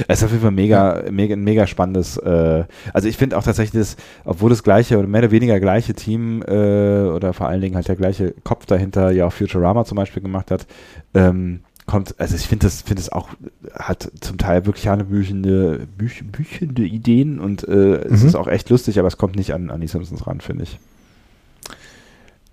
Es 0.08 0.20
ist 0.20 0.24
auf 0.26 0.32
jeden 0.32 0.42
Fall 0.42 0.52
mega, 0.52 1.04
mega, 1.12 1.34
ein 1.36 1.44
mega 1.44 1.68
spannendes. 1.68 2.18
Äh, 2.18 2.66
also 2.94 3.08
ich 3.08 3.16
finde 3.16 3.38
auch 3.38 3.44
tatsächlich, 3.44 3.80
das, 3.80 3.96
obwohl 4.26 4.50
das 4.50 4.64
gleiche 4.64 4.98
oder 4.98 5.08
mehr 5.08 5.22
oder 5.22 5.32
weniger 5.32 5.60
gleiche 5.60 5.94
Team 5.94 6.42
äh, 6.42 7.04
oder 7.04 7.32
vor 7.34 7.48
allen 7.48 7.62
Dingen 7.62 7.76
halt 7.76 7.88
der 7.88 7.96
gleiche 7.96 8.34
Kopf 8.44 8.66
dahinter 8.66 9.12
ja 9.12 9.28
auch 9.28 9.34
Futurama 9.34 9.86
zum 9.86 9.96
Beispiel 9.96 10.24
gemacht 10.24 10.50
hat, 10.52 10.66
ähm, 11.14 11.62
kommt, 11.88 12.20
also 12.20 12.36
ich 12.36 12.48
finde 12.48 12.68
das, 12.68 12.82
finde 12.84 13.02
es 13.02 13.12
auch, 13.12 13.30
hat 13.74 14.12
zum 14.22 14.38
Teil 14.38 14.66
wirklich 14.68 14.88
hanebüchende, 14.88 15.88
büch, 15.98 16.24
büchende 16.32 16.84
Ideen 16.84 17.40
und 17.40 17.68
äh, 17.68 17.96
es 18.04 18.22
Mhm. 18.22 18.28
ist 18.28 18.36
auch 18.36 18.48
echt 18.48 18.70
lustig, 18.70 19.00
aber 19.00 19.08
es 19.08 19.18
kommt 19.18 19.36
nicht 19.36 19.54
an, 19.54 19.72
an 19.72 19.82
die 19.82 19.88
Simpsons 19.88 20.28
ran, 20.28 20.42
finde 20.42 20.64
ich. 20.66 20.78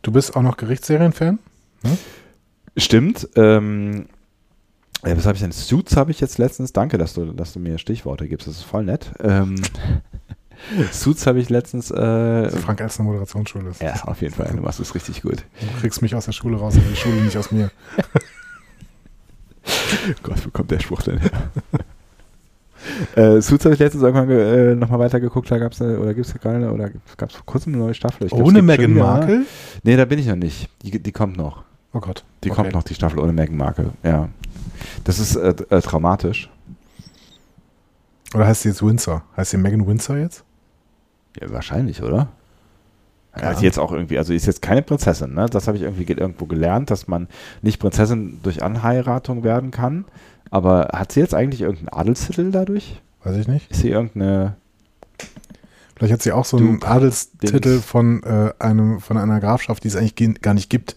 Du 0.03 0.13
bist 0.13 0.37
auch 0.37 0.43
noch 0.43 0.57
Gerichtsserien-Fan? 0.57 1.39
Stimmt. 2.77 3.29
Ähm, 3.37 4.07
ja, 5.05 5.17
was 5.17 5.27
habe 5.27 5.35
ich 5.37 5.43
denn? 5.43 5.53
Suits 5.53 5.97
habe 5.97 6.11
ich 6.11 6.21
jetzt 6.21 6.39
letztens. 6.39 6.73
Danke, 6.73 6.97
dass 6.99 7.15
du, 7.15 7.33
dass 7.33 7.53
du 7.53 7.59
mir 7.61 7.79
Stichworte 7.79 8.27
gibst. 8.29 8.47
Das 8.49 8.57
ist 8.57 8.63
voll 8.63 8.85
nett. 8.85 9.13
Ähm, 9.21 9.57
Suits 10.93 11.27
habe 11.27 11.41
ich 11.41 11.51
letztens. 11.51 11.91
Äh, 11.91 11.95
Also 11.97 12.59
Frank 12.59 12.81
Elstner 12.81 13.05
Moderationsschule. 13.05 13.71
ist. 13.71 13.83
ja, 13.83 13.95
auf 14.05 14.21
jeden 14.23 14.35
Fall. 14.35 14.51
Du 14.55 14.63
machst 14.63 14.81
es 14.81 14.95
richtig 14.95 15.23
gut. 15.23 15.45
Du 15.61 15.81
kriegst 15.81 16.01
mich 16.03 16.15
aus 16.15 16.25
der 16.27 16.33
Schule 16.33 16.57
raus, 16.57 16.75
aber 16.77 16.85
die 16.89 16.97
Schule 16.97 17.21
nicht 17.23 17.37
aus 17.37 17.51
mir. 17.51 17.71
Gott, 20.23 20.45
wo 20.47 20.51
kommt 20.51 20.71
der 20.71 20.81
Spruch 20.81 21.03
denn 21.03 21.19
her? 21.19 21.31
äh, 23.17 23.41
Suits 23.41 23.65
habe 23.65 23.75
ich 23.75 23.81
letztens 23.81 24.03
irgendwann 24.03 24.29
ge- 24.29 24.73
äh, 24.73 24.75
nochmal 24.75 24.99
weitergeguckt. 25.01 25.51
Da 25.51 25.59
gab 25.59 25.73
es 25.73 25.81
oder 25.81 26.15
gibt 26.15 26.27
es 26.27 26.35
keine 26.41 26.73
oder 26.73 26.91
gab 27.17 27.31
es 27.31 27.37
vor 27.37 27.47
kurzem 27.47 27.75
eine 27.75 27.83
neue 27.83 27.95
Staffel? 27.95 28.29
Glaub, 28.29 28.43
Ohne 28.43 28.63
Meghan 28.63 28.95
Markle? 28.95 29.39
Ne? 29.41 29.47
Nee, 29.83 29.97
da 29.97 30.05
bin 30.05 30.19
ich 30.19 30.27
noch 30.27 30.37
nicht. 30.37 30.69
Die, 30.83 30.99
die 30.99 31.13
kommt 31.13 31.37
noch. 31.37 31.63
Oh 31.93 32.01
Gott. 32.01 32.25
Die 32.43 32.51
Okay. 32.51 32.61
kommt 32.63 32.73
noch, 32.75 32.83
die 32.83 32.95
Staffel 32.95 33.19
ohne 33.21 33.33
Meghan 33.33 33.57
Markle. 33.57 33.91
Ja. 34.03 34.29
Das 35.05 35.19
ist 35.19 35.37
äh, 35.37 35.55
äh, 35.71 35.81
traumatisch. 35.81 36.51
Oder 38.35 38.47
heißt 38.47 38.63
sie 38.63 38.71
jetzt 38.71 38.83
Windsor? 38.85 39.23
Heißt 39.37 39.53
sie 39.53 39.57
Megan 39.59 39.87
Windsor 39.87 40.17
jetzt? 40.17 40.43
Ja, 41.41 41.51
wahrscheinlich, 41.53 42.03
oder? 42.03 42.29
Ja, 43.41 43.51
ist 43.51 43.63
jetzt 43.63 43.79
auch 43.79 43.91
irgendwie, 43.93 44.17
also 44.19 44.33
ist 44.33 44.47
jetzt 44.47 44.63
keine 44.63 44.83
Prinzessin, 44.83 45.35
ne? 45.35 45.47
Das 45.51 45.67
habe 45.67 45.77
ich 45.77 45.83
irgendwie 45.83 46.05
ge 46.05 46.17
irgendwo 46.17 46.47
gelernt, 46.47 46.91
dass 46.91 47.09
man 47.09 47.27
nicht 47.63 47.81
Prinzessin 47.81 48.39
durch 48.43 48.63
Anheiratung 48.63 49.43
werden 49.43 49.71
kann. 49.71 50.05
Aber 50.51 50.91
hat 50.93 51.11
sie 51.13 51.21
jetzt 51.21 51.35
eigentlich 51.35 51.63
irgendeinen 51.63 51.89
Adelstitel 51.89 52.51
dadurch? 52.53 53.01
Weiß 53.25 53.37
ich 53.37 53.49
nicht. 53.49 53.71
Ist 53.71 53.81
sie 53.81 53.89
irgendeine. 53.91 54.55
Vielleicht 55.97 56.13
hat 56.13 56.23
sie 56.23 56.33
auch 56.33 56.45
so 56.45 56.57
einen 56.57 56.83
Adelstitel 56.83 57.81
von, 57.81 58.23
äh, 58.25 58.53
einem, 58.59 59.01
von 59.01 59.17
einer 59.17 59.41
Grafschaft, 59.41 59.85
die 59.85 59.89
es 59.89 59.97
eigentlich 59.97 60.17
ge- 60.17 60.35
gar 60.35 60.55
nicht 60.55 60.69
gibt. 60.69 60.97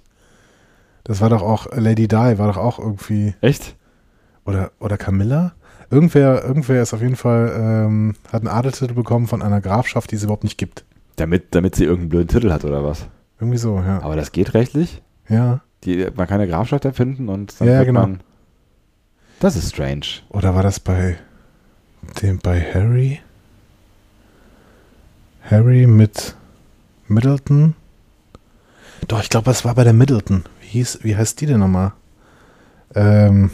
Das 1.04 1.22
war 1.22 1.30
doch 1.30 1.42
auch, 1.42 1.68
Lady 1.76 2.08
Di 2.08 2.16
war 2.16 2.48
doch 2.48 2.58
auch 2.58 2.80
irgendwie, 2.80 3.34
Echt? 3.42 3.76
oder, 4.46 4.72
oder 4.80 4.98
Camilla? 4.98 5.54
Irgendwer, 5.90 6.44
irgendwer 6.44 6.82
ist 6.82 6.94
auf 6.94 7.02
jeden 7.02 7.16
Fall, 7.16 7.54
ähm, 7.58 8.16
hat 8.34 8.42
einen 8.42 8.50
Adelstitel 8.50 8.94
bekommen 8.94 9.28
von 9.28 9.42
einer 9.42 9.62
Grafschaft, 9.62 10.12
die 10.12 10.16
es 10.18 10.24
überhaupt 10.24 10.44
nicht 10.44 10.58
gibt. 10.58 10.84
Damit, 11.18 11.54
damit 11.54 11.76
sie 11.76 11.84
irgendeinen 11.84 12.10
blöden 12.10 12.28
Titel 12.30 12.52
hat 12.52 12.64
oder 12.64 12.84
was? 12.84 13.08
Irgendwie 13.40 13.58
so, 13.58 13.80
ja. 13.80 14.02
Aber 14.02 14.16
das 14.16 14.32
geht 14.32 14.54
rechtlich? 14.54 15.02
Ja. 15.28 15.62
Die, 15.84 16.08
man 16.16 16.28
kann 16.28 16.40
eine 16.40 16.50
Grafschaft 16.50 16.86
erfinden 16.86 17.28
und 17.30 17.60
dann 17.60 17.68
Ja, 17.68 17.84
genau. 17.84 18.02
man. 18.02 18.22
Das 19.40 19.56
ist 19.56 19.74
strange. 19.74 20.06
Oder 20.30 20.56
war 20.56 20.64
das 20.64 20.80
bei 20.80 21.18
dem, 22.22 22.40
bei 22.40 22.62
Harry? 22.74 23.20
Harry 25.44 25.86
mit 25.86 26.36
Middleton? 27.08 27.76
Doch, 29.08 29.22
ich 29.22 29.30
glaube, 29.30 29.52
es 29.52 29.64
war 29.66 29.76
bei 29.76 29.84
der 29.84 29.94
Middleton. 29.94 30.44
Wie, 30.62 30.68
hieß, 30.68 31.00
wie 31.04 31.16
heißt 31.16 31.40
die 31.42 31.46
denn 31.46 31.60
nochmal? 31.60 31.94
Ähm, 32.96 33.52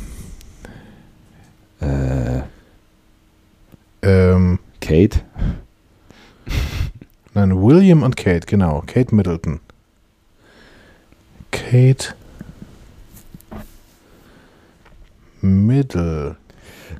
Äh, 1.81 2.41
ähm, 4.01 4.59
Kate? 4.79 5.19
nein, 7.33 7.61
William 7.61 8.03
und 8.03 8.17
Kate, 8.17 8.45
genau. 8.47 8.83
Kate 8.85 9.13
Middleton. 9.13 9.59
Kate 11.51 12.13
Middle. 15.41 16.37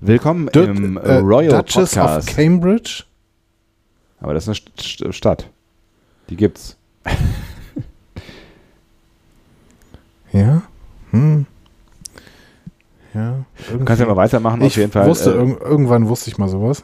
Willkommen 0.01 0.49
Du- 0.51 0.63
im 0.63 0.97
äh, 0.97 1.15
Royal 1.15 1.61
Duchess 1.63 1.91
Podcast. 1.95 2.29
of 2.29 2.35
Cambridge? 2.35 3.03
Aber 4.19 4.33
das 4.33 4.47
ist 4.47 4.49
eine 4.49 4.55
St 4.55 4.81
St 5.07 5.15
Stadt. 5.15 5.49
Die 6.29 6.35
gibt's. 6.35 6.77
Ja. 10.31 10.63
Hm. 11.11 11.45
Ja. 13.13 13.45
Du 13.71 13.85
kannst 13.85 13.99
ja 14.01 14.07
mal 14.07 14.15
weitermachen, 14.15 14.61
ich 14.61 14.73
auf 14.73 14.77
jeden 14.77 14.91
Fall. 14.91 15.05
Wusste, 15.07 15.29
äh, 15.31 15.35
irg 15.35 15.61
irgendwann 15.61 16.07
wusste 16.07 16.31
ich 16.31 16.39
mal 16.39 16.49
sowas. 16.49 16.83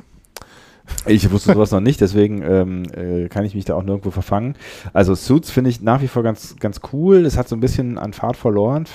Ich 1.06 1.32
wusste 1.32 1.54
sowas 1.54 1.72
noch 1.72 1.80
nicht, 1.80 2.02
deswegen 2.02 2.42
ähm, 2.42 2.84
äh, 2.94 3.30
kann 3.30 3.46
ich 3.46 3.56
mich 3.56 3.66
da 3.66 3.76
auch 3.76 3.84
nirgendwo 3.84 4.12
verfangen. 4.12 4.56
Also 4.94 5.16
Suits 5.16 5.50
finde 5.50 5.70
ich 5.70 5.82
nach 5.82 6.02
wie 6.02 6.08
vor 6.08 6.24
ganz, 6.24 6.56
ganz 6.60 6.82
cool. 6.94 7.26
Es 7.26 7.38
hat 7.38 7.48
so 7.48 7.56
ein 7.56 7.60
bisschen 7.62 7.98
an 7.98 8.14
Fahrt 8.14 8.38
verloren 8.38 8.86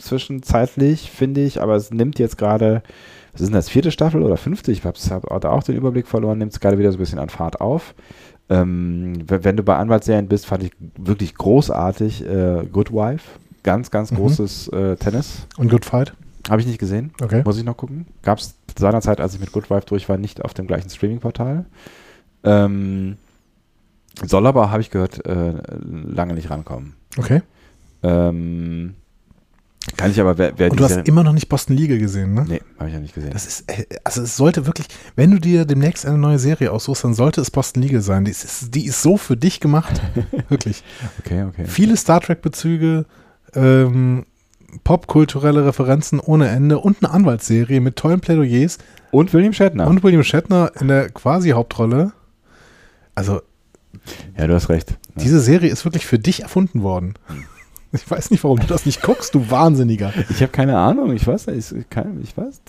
zwischenzeitlich, 0.00 1.10
finde 1.10 1.42
ich, 1.42 1.60
aber 1.62 1.76
es 1.76 1.90
nimmt 1.90 2.18
jetzt 2.18 2.36
gerade, 2.36 2.82
was 3.32 3.40
ist 3.40 3.48
denn 3.48 3.54
das, 3.54 3.68
vierte 3.68 3.90
Staffel 3.92 4.22
oder 4.22 4.36
fünfte? 4.36 4.72
Ich 4.72 4.84
habe 4.84 4.98
hab 4.98 5.40
da 5.40 5.50
auch 5.50 5.62
den 5.62 5.76
Überblick 5.76 6.06
verloren, 6.08 6.38
nimmt 6.38 6.52
es 6.52 6.60
gerade 6.60 6.78
wieder 6.78 6.90
so 6.90 6.98
ein 6.98 7.00
bisschen 7.00 7.18
an 7.20 7.28
Fahrt 7.28 7.60
auf. 7.60 7.94
Ähm, 8.50 9.22
wenn 9.28 9.56
du 9.56 9.62
bei 9.62 9.76
Anwaltsserien 9.76 10.26
bist, 10.28 10.46
fand 10.46 10.64
ich 10.64 10.72
wirklich 10.98 11.34
großartig 11.34 12.26
äh, 12.26 12.66
Good 12.70 12.92
Wife. 12.92 13.24
Ganz, 13.62 13.90
ganz 13.92 14.10
Mhm. 14.10 14.16
großes 14.16 14.68
äh, 14.68 14.96
Tennis. 14.96 15.46
Und 15.56 15.70
Good 15.70 15.84
Fight? 15.84 16.12
Habe 16.48 16.60
ich 16.60 16.66
nicht 16.66 16.78
gesehen. 16.78 17.12
Okay. 17.22 17.42
Muss 17.44 17.56
ich 17.58 17.64
noch 17.64 17.76
gucken. 17.76 18.06
Gab 18.22 18.38
es 18.38 18.56
seinerzeit, 18.76 19.20
als 19.20 19.34
ich 19.34 19.40
mit 19.40 19.52
Good 19.52 19.70
Wife 19.70 19.86
durch 19.86 20.08
war, 20.08 20.18
nicht 20.18 20.44
auf 20.44 20.54
dem 20.54 20.66
gleichen 20.66 20.90
Streaming-Portal. 20.90 21.66
Ähm, 22.44 23.16
soll 24.24 24.46
aber, 24.46 24.70
habe 24.70 24.82
ich 24.82 24.90
gehört, 24.90 25.24
äh, 25.24 25.54
lange 25.80 26.34
nicht 26.34 26.50
rankommen. 26.50 26.94
Okay. 27.16 27.42
Ähm, 28.02 28.94
kann 29.96 30.10
ich 30.10 30.20
aber, 30.20 30.38
wer, 30.38 30.52
wer 30.58 30.70
Und 30.70 30.78
du 30.78 30.84
hast 30.84 30.90
Serie- 30.94 31.06
immer 31.08 31.24
noch 31.24 31.32
nicht 31.32 31.48
Boston 31.48 31.76
Legal 31.76 31.98
gesehen, 31.98 32.34
ne? 32.34 32.44
Nee, 32.48 32.60
habe 32.78 32.88
ich 32.88 32.94
ja 32.94 33.00
nicht 33.00 33.14
gesehen. 33.14 33.32
Das 33.32 33.46
ist, 33.46 33.68
äh, 33.70 33.84
also 34.04 34.22
es 34.22 34.36
sollte 34.36 34.66
wirklich, 34.66 34.86
wenn 35.16 35.30
du 35.32 35.38
dir 35.40 35.64
demnächst 35.64 36.06
eine 36.06 36.18
neue 36.18 36.38
Serie 36.38 36.70
aussuchst, 36.72 37.04
dann 37.04 37.14
sollte 37.14 37.40
es 37.40 37.50
Boston 37.50 37.82
Legal 37.82 38.00
sein. 38.00 38.24
Die 38.24 38.30
ist, 38.30 38.74
die 38.74 38.86
ist 38.86 39.02
so 39.02 39.16
für 39.16 39.36
dich 39.36 39.60
gemacht. 39.60 40.00
wirklich. 40.48 40.82
okay, 41.20 41.44
okay. 41.44 41.64
Viele 41.66 41.96
Star 41.96 42.20
Trek-Bezüge, 42.20 43.06
ähm, 43.54 44.24
popkulturelle 44.84 45.64
Referenzen 45.66 46.20
ohne 46.20 46.48
Ende 46.48 46.78
und 46.78 46.98
eine 47.02 47.12
Anwaltsserie 47.12 47.80
mit 47.80 47.96
tollen 47.96 48.20
Plädoyers 48.20 48.78
Und 49.10 49.32
William 49.32 49.52
Shatner. 49.52 49.86
und 49.86 50.02
William 50.02 50.22
Shatner 50.22 50.72
in 50.80 50.88
der 50.88 51.10
quasi 51.10 51.50
Hauptrolle. 51.50 52.12
Also 53.14 53.42
ja, 54.38 54.46
du 54.46 54.54
hast 54.54 54.68
recht. 54.68 54.90
Ja. 54.90 55.22
Diese 55.22 55.40
Serie 55.40 55.70
ist 55.70 55.84
wirklich 55.84 56.06
für 56.06 56.18
dich 56.18 56.42
erfunden 56.42 56.82
worden. 56.82 57.14
Ich 57.92 58.10
weiß 58.10 58.30
nicht, 58.30 58.42
warum 58.42 58.58
du 58.58 58.66
das 58.66 58.86
nicht 58.86 59.02
guckst, 59.02 59.34
du 59.34 59.50
Wahnsinniger. 59.50 60.14
Ich 60.30 60.40
habe 60.40 60.50
keine 60.50 60.78
Ahnung, 60.78 61.12
ich 61.12 61.26
weiß 61.26 61.48
nicht, 61.48 61.72
ich, 61.72 61.90
kann, 61.90 62.20
ich 62.22 62.34
weiß. 62.36 62.62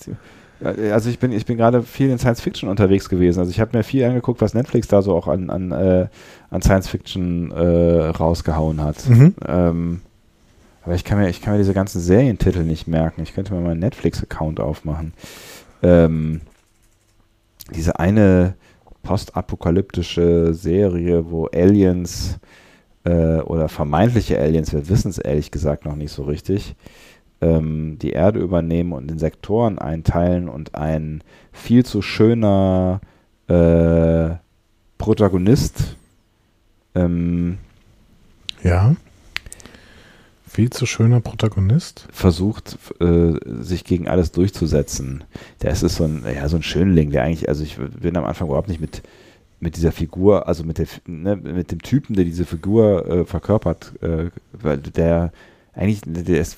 Also 0.92 1.10
ich 1.10 1.18
bin, 1.18 1.32
ich 1.32 1.46
bin 1.46 1.56
gerade 1.56 1.82
viel 1.82 2.10
in 2.10 2.18
Science 2.18 2.40
Fiction 2.40 2.68
unterwegs 2.68 3.08
gewesen. 3.08 3.40
Also 3.40 3.50
ich 3.50 3.58
habe 3.60 3.76
mir 3.76 3.84
viel 3.84 4.04
angeguckt, 4.04 4.40
was 4.40 4.54
Netflix 4.54 4.86
da 4.88 5.02
so 5.02 5.14
auch 5.14 5.26
an, 5.28 5.50
an, 5.50 5.72
äh, 5.72 6.06
an 6.50 6.62
Science 6.62 6.88
Fiction 6.88 7.50
äh, 7.50 8.06
rausgehauen 8.06 8.82
hat. 8.82 9.08
Mhm. 9.08 9.34
Ähm, 9.46 10.00
aber 10.84 10.94
ich 10.94 11.04
kann, 11.04 11.18
mir, 11.18 11.28
ich 11.28 11.40
kann 11.40 11.54
mir 11.54 11.58
diese 11.58 11.74
ganzen 11.74 12.00
Serientitel 12.00 12.62
nicht 12.62 12.86
merken. 12.86 13.22
Ich 13.22 13.34
könnte 13.34 13.54
mir 13.54 13.60
mal 13.60 13.70
einen 13.70 13.80
Netflix-Account 13.80 14.60
aufmachen. 14.60 15.14
Ähm, 15.82 16.42
diese 17.74 17.98
eine 17.98 18.54
postapokalyptische 19.02 20.52
Serie, 20.52 21.30
wo 21.30 21.46
Aliens 21.46 22.38
äh, 23.04 23.38
oder 23.40 23.68
vermeintliche 23.68 24.38
Aliens, 24.38 24.72
wir 24.72 24.88
wissen 24.88 25.10
es 25.10 25.18
ehrlich 25.18 25.50
gesagt 25.50 25.84
noch 25.84 25.96
nicht 25.96 26.12
so 26.12 26.24
richtig, 26.24 26.74
ähm, 27.40 27.98
die 28.00 28.10
Erde 28.10 28.40
übernehmen 28.40 28.92
und 28.92 29.10
in 29.10 29.18
Sektoren 29.18 29.78
einteilen 29.78 30.48
und 30.48 30.74
ein 30.74 31.22
viel 31.52 31.84
zu 31.84 32.02
schöner 32.02 33.00
äh, 33.48 34.36
Protagonist 34.98 35.96
ähm, 36.94 37.58
Ja. 38.62 38.94
Viel 40.54 40.70
zu 40.70 40.86
schöner 40.86 41.20
Protagonist. 41.20 42.06
versucht, 42.12 42.78
äh, 43.00 43.32
sich 43.60 43.82
gegen 43.82 44.06
alles 44.06 44.30
durchzusetzen. 44.30 45.24
Der 45.62 45.72
ist 45.72 45.80
so 45.80 46.04
ein, 46.04 46.24
ja, 46.32 46.48
so 46.48 46.54
ein 46.54 46.62
Schönling, 46.62 47.10
der 47.10 47.24
eigentlich, 47.24 47.48
also 47.48 47.64
ich 47.64 47.76
bin 47.76 48.16
am 48.16 48.24
Anfang 48.24 48.46
überhaupt 48.46 48.68
nicht 48.68 48.80
mit, 48.80 49.02
mit 49.58 49.74
dieser 49.74 49.90
Figur, 49.90 50.46
also 50.46 50.62
mit, 50.62 50.78
der, 50.78 50.86
ne, 51.06 51.34
mit 51.34 51.72
dem 51.72 51.82
Typen, 51.82 52.14
der 52.14 52.24
diese 52.24 52.44
Figur 52.44 53.04
äh, 53.04 53.24
verkörpert, 53.24 53.94
äh, 54.00 54.30
weil 54.52 54.78
der 54.78 55.32
eigentlich, 55.72 56.02
der 56.06 56.40
ist 56.40 56.56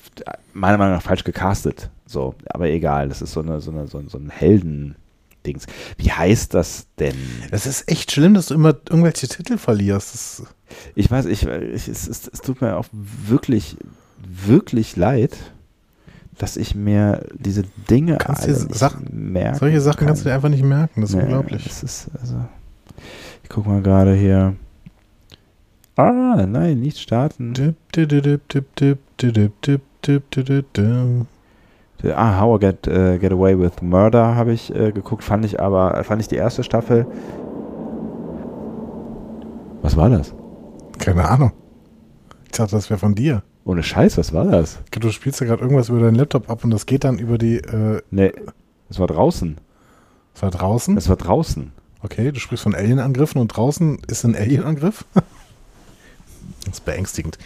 meiner 0.53 0.77
Meinung 0.77 0.93
nach 0.93 1.01
falsch 1.01 1.23
gecastet. 1.23 1.89
So, 2.05 2.35
aber 2.49 2.69
egal, 2.69 3.09
das 3.09 3.23
ist 3.23 3.33
so 3.33 3.39
eine, 3.39 3.61
so 3.61 3.71
eine, 3.71 3.87
so 3.87 3.97
ein, 3.97 4.09
so 4.09 4.19
ein 4.19 4.29
Helden-Dings. 5.47 5.65
Wie 5.97 6.11
heißt 6.11 6.53
das 6.53 6.87
denn? 6.99 7.15
Es 7.51 7.65
ist 7.65 7.89
echt 7.89 8.11
schlimm, 8.11 8.33
dass 8.33 8.47
du 8.47 8.53
immer 8.53 8.75
irgendwelche 8.89 9.27
Titel 9.27 9.57
verlierst. 9.57 10.13
Das, 10.13 10.43
Ich 10.95 11.09
weiß, 11.09 11.25
ich, 11.25 11.43
ich 11.45 11.87
es, 11.87 12.07
es, 12.07 12.27
es 12.27 12.41
tut 12.41 12.61
mir 12.61 12.75
auch 12.77 12.85
wirklich, 12.91 13.77
wirklich 14.19 14.95
leid, 14.95 15.37
dass 16.37 16.57
ich 16.57 16.75
mir 16.75 17.25
diese 17.33 17.63
Dinge 17.89 18.17
Kannst 18.17 18.43
alle 18.43 18.53
Sachen- 18.55 19.31
merken 19.31 19.57
solche 19.57 19.81
Sachen 19.81 19.97
kann. 19.99 20.07
kannst 20.07 20.23
du 20.23 20.29
dir 20.29 20.35
einfach 20.35 20.49
nicht 20.49 20.63
merken. 20.63 21.01
Das 21.01 21.09
ist 21.11 21.15
Nee, 21.15 21.23
unglaublich. 21.23 21.63
Das 21.63 21.81
ist, 21.83 22.07
also, 22.19 22.45
ich 23.43 23.49
guck 23.49 23.65
mal 23.65 23.81
gerade 23.81 24.13
hier. 24.13 24.55
Ah, 25.95 26.45
nein, 26.47 26.79
nicht 26.79 26.99
starten. 26.99 27.55
Dip, 27.55 27.75
dip, 27.93 28.09
dip, 28.09 28.67
Ah, 32.15 32.39
How 32.39 32.57
I 32.57 32.59
Get, 32.59 32.87
äh, 32.87 33.17
Get 33.17 33.31
Away 33.31 33.59
with 33.59 33.81
Murder 33.81 34.35
habe 34.35 34.53
ich 34.53 34.73
äh, 34.75 34.91
geguckt, 34.91 35.23
fand 35.23 35.43
ich 35.45 35.59
aber, 35.59 36.03
fand 36.03 36.21
ich 36.21 36.27
die 36.27 36.35
erste 36.35 36.63
Staffel. 36.63 37.07
Was 39.81 39.95
war 39.97 40.09
das? 40.09 40.33
Keine 40.99 41.27
Ahnung. 41.27 41.51
Ich 42.45 42.51
dachte, 42.51 42.75
das 42.75 42.89
wäre 42.89 42.99
von 42.99 43.15
dir. 43.15 43.43
Ohne 43.65 43.83
Scheiß, 43.83 44.17
was 44.17 44.33
war 44.33 44.45
das? 44.45 44.79
Du 44.91 45.09
spielst 45.11 45.41
ja 45.41 45.47
gerade 45.47 45.61
irgendwas 45.61 45.89
über 45.89 45.99
deinen 45.99 46.15
Laptop 46.15 46.49
ab 46.49 46.63
und 46.63 46.71
das 46.71 46.85
geht 46.85 47.03
dann 47.03 47.19
über 47.19 47.37
die. 47.37 47.57
Äh, 47.57 48.01
Nee, 48.11 48.31
es 48.89 48.99
war 48.99 49.07
draußen. 49.07 49.57
es 50.33 50.41
war 50.41 50.51
draußen. 50.51 50.97
Es 50.97 51.09
war 51.09 51.17
draußen. 51.17 51.71
Okay, 52.03 52.31
du 52.31 52.39
sprichst 52.39 52.63
von 52.63 52.75
Alienangriffen 52.75 53.41
und 53.41 53.47
draußen 53.49 53.99
ist 54.07 54.23
ein 54.23 54.35
Alienangriff. 54.35 55.05
das 56.71 56.79
ist 56.79 56.85
beängstigend. 56.85 57.37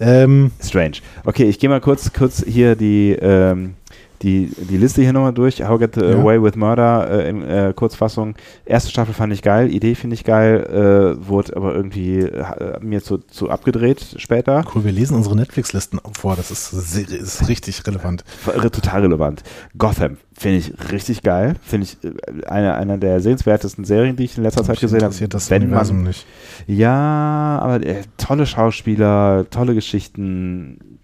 Ähm, 0.00 0.52
Strange. 0.62 0.98
Okay, 1.24 1.44
ich 1.44 1.58
gehe 1.58 1.68
mal 1.68 1.80
kurz, 1.80 2.12
kurz 2.12 2.44
hier 2.44 2.76
die, 2.76 3.12
ähm, 3.20 3.74
die, 4.22 4.50
die 4.56 4.76
Liste 4.76 5.02
hier 5.02 5.12
nochmal 5.12 5.32
durch. 5.32 5.62
How 5.62 5.78
Get 5.78 5.96
Ja. 5.96 6.02
Away 6.02 6.42
with 6.42 6.56
Murder 6.56 7.10
äh, 7.10 7.28
in 7.28 7.42
äh, 7.42 7.72
Kurzfassung. 7.74 8.34
Erste 8.64 8.90
Staffel 8.90 9.14
fand 9.14 9.32
ich 9.32 9.42
geil, 9.42 9.72
Idee 9.72 9.94
finde 9.94 10.14
ich 10.14 10.24
geil, 10.24 11.16
äh, 11.20 11.26
wurde 11.28 11.56
aber 11.56 11.74
irgendwie 11.74 12.20
äh, 12.20 12.78
mir 12.80 13.02
zu, 13.02 13.18
zu 13.18 13.50
abgedreht 13.50 14.14
später. 14.16 14.64
Cool, 14.74 14.84
wir 14.84 14.92
lesen 14.92 15.16
unsere 15.16 15.36
Netflix-Listen 15.36 16.00
vor. 16.12 16.36
Das 16.36 16.50
ist, 16.50 16.72
ist 16.72 17.48
richtig 17.48 17.86
relevant. 17.86 18.24
Total 18.72 19.02
relevant. 19.02 19.42
Gotham 19.76 20.16
finde 20.36 20.58
ich 20.58 20.72
richtig 20.92 21.22
geil. 21.22 21.54
Finde 21.62 21.86
ich 21.86 22.04
äh, 22.04 22.46
eine, 22.46 22.74
einer 22.74 22.98
der 22.98 23.20
sehenswertesten 23.20 23.84
Serien, 23.84 24.16
die 24.16 24.24
ich 24.24 24.36
in 24.36 24.42
letzter 24.44 24.64
Zeit 24.64 24.80
gesehen 24.80 25.02
habe. 25.02 25.14
das 25.28 25.50
Wenn 25.50 25.62
Universum 25.62 25.98
man, 25.98 26.06
nicht. 26.08 26.26
ja, 26.66 27.58
aber 27.60 27.84
äh, 27.84 28.02
tolle 28.16 28.46
Schauspieler, 28.46 29.46
tolle 29.50 29.74
Geschichten. 29.74 30.98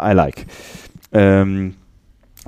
I 0.00 0.12
like. 0.12 0.46
Ähm, 1.12 1.74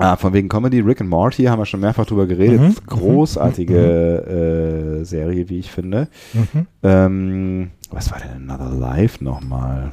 ah, 0.00 0.16
von 0.16 0.32
wegen 0.32 0.48
Comedy, 0.48 0.80
Rick 0.80 1.00
and 1.00 1.10
Morty 1.10 1.44
haben 1.44 1.60
wir 1.60 1.66
schon 1.66 1.80
mehrfach 1.80 2.06
drüber 2.06 2.26
geredet. 2.26 2.60
Mhm, 2.60 2.74
Großartige 2.86 5.00
äh, 5.00 5.04
Serie, 5.04 5.48
wie 5.48 5.60
ich 5.60 5.70
finde. 5.70 6.08
Mhm. 6.32 6.66
Ähm, 6.82 7.70
was 7.90 8.10
war 8.10 8.18
denn 8.18 8.50
Another 8.50 8.74
Life 8.76 9.22
nochmal? 9.22 9.92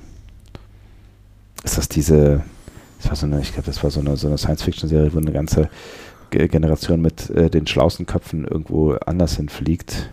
Ist 1.64 1.78
das 1.78 1.90
diese, 1.90 2.44
das 3.00 3.10
war 3.10 3.16
so 3.16 3.26
eine, 3.26 3.42
ich 3.42 3.54
glaube, 3.54 3.66
das 3.66 3.84
war 3.84 3.92
so 3.92 4.00
eine, 4.00 4.16
so 4.18 4.28
eine 4.28 4.38
Science-Fiction-Serie, 4.38 5.14
wo 5.14 5.20
eine 5.20 5.32
ganze 5.32 5.70
Ge- 6.30 6.48
Generation 6.48 7.02
mit 7.02 7.30
äh, 7.30 7.50
den 7.50 7.68
schlausten 7.68 8.06
Köpfen 8.06 8.46
irgendwo 8.46 8.94
anders 9.06 9.36
hinfliegt 9.38 10.12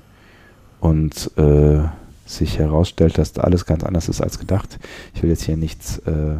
und 0.81 1.31
äh, 1.37 1.81
sich 2.27 2.59
herausstellt, 2.59 3.19
dass 3.19 3.33
da 3.35 3.43
alles 3.43 3.67
ganz 3.67 3.85
anders 3.85 4.09
ist 4.09 4.23
als 4.23 4.39
gedacht. 4.39 4.79
Ich 5.15 5.23
will 5.23 5.31
jetzt 5.31 5.45
hier 5.45 5.57
nichts. 5.57 5.99
Äh, 5.99 6.37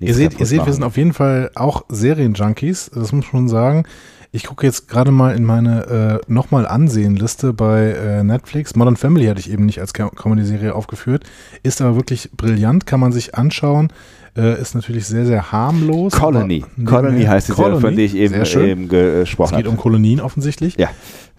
Ihr 0.00 0.14
seht, 0.14 0.38
ihr 0.40 0.46
seht, 0.46 0.64
wir 0.66 0.72
sind 0.72 0.82
auf 0.82 0.96
jeden 0.96 1.12
Fall 1.12 1.50
auch 1.54 1.84
Serienjunkies. 1.88 2.90
Das 2.94 3.12
muss 3.12 3.12
man 3.12 3.22
schon 3.22 3.48
sagen. 3.48 3.84
Ich 4.32 4.44
gucke 4.44 4.64
jetzt 4.64 4.88
gerade 4.88 5.10
mal 5.10 5.34
in 5.34 5.44
meine 5.44 6.20
äh, 6.26 6.32
nochmal 6.32 6.64
Ansehen-Liste 6.66 7.52
bei 7.52 7.90
äh, 7.90 8.22
Netflix. 8.22 8.76
Modern 8.76 8.96
Family 8.96 9.26
hatte 9.26 9.40
ich 9.40 9.50
eben 9.50 9.66
nicht 9.66 9.80
als 9.80 9.92
Com- 9.92 10.14
Comedy-Serie 10.14 10.74
aufgeführt. 10.74 11.24
Ist 11.64 11.80
aber 11.82 11.96
wirklich 11.96 12.30
brillant, 12.36 12.86
kann 12.86 13.00
man 13.00 13.10
sich 13.10 13.34
anschauen. 13.34 13.92
Äh, 14.36 14.60
ist 14.60 14.76
natürlich 14.76 15.06
sehr, 15.06 15.26
sehr 15.26 15.50
harmlos. 15.50 16.12
Colony. 16.12 16.64
Colony 16.84 17.24
heißt 17.24 17.48
die 17.48 17.52
Serie, 17.54 17.72
von 17.72 17.80
Colony. 17.80 17.96
der 17.96 18.04
ich 18.04 18.14
eben, 18.14 18.34
eben 18.44 18.88
gesprochen 18.88 19.54
Es 19.54 19.56
geht 19.58 19.66
um 19.66 19.72
habe. 19.72 19.82
Kolonien 19.82 20.20
offensichtlich. 20.20 20.76
Ja. 20.78 20.90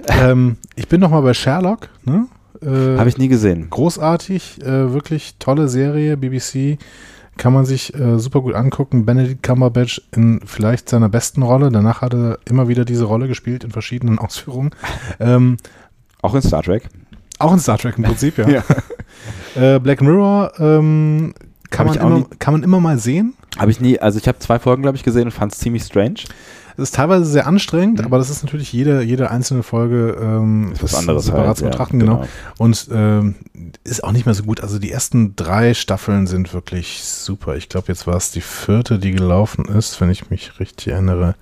Ähm, 0.07 0.57
ich 0.75 0.89
bin 0.89 0.99
nochmal 0.99 1.21
bei 1.21 1.33
Sherlock. 1.33 1.87
Ne? 2.03 2.25
Äh, 2.61 2.97
Habe 2.97 3.07
ich 3.07 3.17
nie 3.17 3.29
gesehen. 3.29 3.67
großartig, 3.69 4.59
äh, 4.63 4.91
wirklich 4.91 5.35
tolle 5.39 5.69
Serie, 5.69 6.17
BBC. 6.17 6.77
Kann 7.37 7.53
man 7.53 7.65
sich 7.65 7.93
äh, 7.95 8.19
super 8.19 8.41
gut 8.41 8.53
angucken. 8.53 9.05
Benedict 9.05 9.41
Cumberbatch 9.41 10.01
in 10.15 10.41
vielleicht 10.45 10.89
seiner 10.89 11.09
besten 11.09 11.41
Rolle. 11.43 11.71
Danach 11.71 12.01
hat 12.01 12.13
er 12.13 12.39
immer 12.45 12.67
wieder 12.67 12.85
diese 12.85 13.05
Rolle 13.05 13.27
gespielt 13.27 13.63
in 13.63 13.71
verschiedenen 13.71 14.19
Ausführungen. 14.19 14.71
Ähm, 15.19 15.57
Auch 16.21 16.35
in 16.35 16.41
Star 16.41 16.61
Trek. 16.61 16.89
auch 17.39 17.53
in 17.53 17.59
Star 17.59 17.77
Trek 17.77 17.97
im 17.97 18.03
Prinzip, 18.03 18.37
ja. 18.37 18.47
Ja. 18.49 18.63
Äh, 19.55 19.79
Black 19.79 20.01
Mirror 20.01 20.53
ähm, 20.59 21.33
kann, 21.69 21.85
man 21.87 21.97
immer, 21.97 22.25
kann 22.39 22.53
man 22.53 22.63
immer 22.63 22.79
mal 22.79 22.97
sehen. 22.97 23.33
Habe 23.59 23.69
ich 23.69 23.81
nie, 23.81 23.99
also 23.99 24.17
ich 24.17 24.27
habe 24.27 24.39
zwei 24.39 24.57
Folgen, 24.59 24.81
glaube 24.81 24.95
ich, 24.95 25.03
gesehen 25.03 25.25
und 25.25 25.31
fand 25.31 25.51
es 25.51 25.59
ziemlich 25.59 25.83
strange. 25.83 26.21
Es 26.77 26.83
ist 26.83 26.95
teilweise 26.95 27.25
sehr 27.25 27.47
anstrengend, 27.47 27.99
Mhm. 27.99 28.05
aber 28.05 28.17
das 28.17 28.29
ist 28.29 28.43
natürlich 28.43 28.71
jede, 28.73 29.01
jede 29.01 29.31
einzelne 29.31 29.63
Folge 29.63 30.17
ähm, 30.21 30.71
Ist 30.73 30.83
was 30.83 30.95
anderes 30.95 31.25
separat 31.25 31.47
halt, 31.47 31.57
zu 31.57 31.63
ja, 31.65 31.69
betrachten, 31.71 31.99
genau. 31.99 32.27
Und 32.57 32.87
ähm, 32.91 33.35
ist 33.83 34.03
auch 34.03 34.11
nicht 34.11 34.25
mehr 34.25 34.35
so 34.35 34.43
gut. 34.43 34.61
Also 34.61 34.79
die 34.79 34.91
ersten 34.91 35.35
drei 35.35 35.73
Staffeln 35.73 36.27
sind 36.27 36.53
wirklich 36.53 37.03
super. 37.03 37.55
Ich 37.55 37.69
glaube, 37.69 37.87
jetzt 37.89 38.07
war 38.07 38.15
es 38.15 38.31
die 38.31 38.41
vierte, 38.41 38.99
die 38.99 39.11
gelaufen 39.11 39.65
ist, 39.65 40.01
wenn 40.01 40.09
ich 40.09 40.29
mich 40.29 40.59
richtig 40.59 40.87
erinnere. 40.89 41.35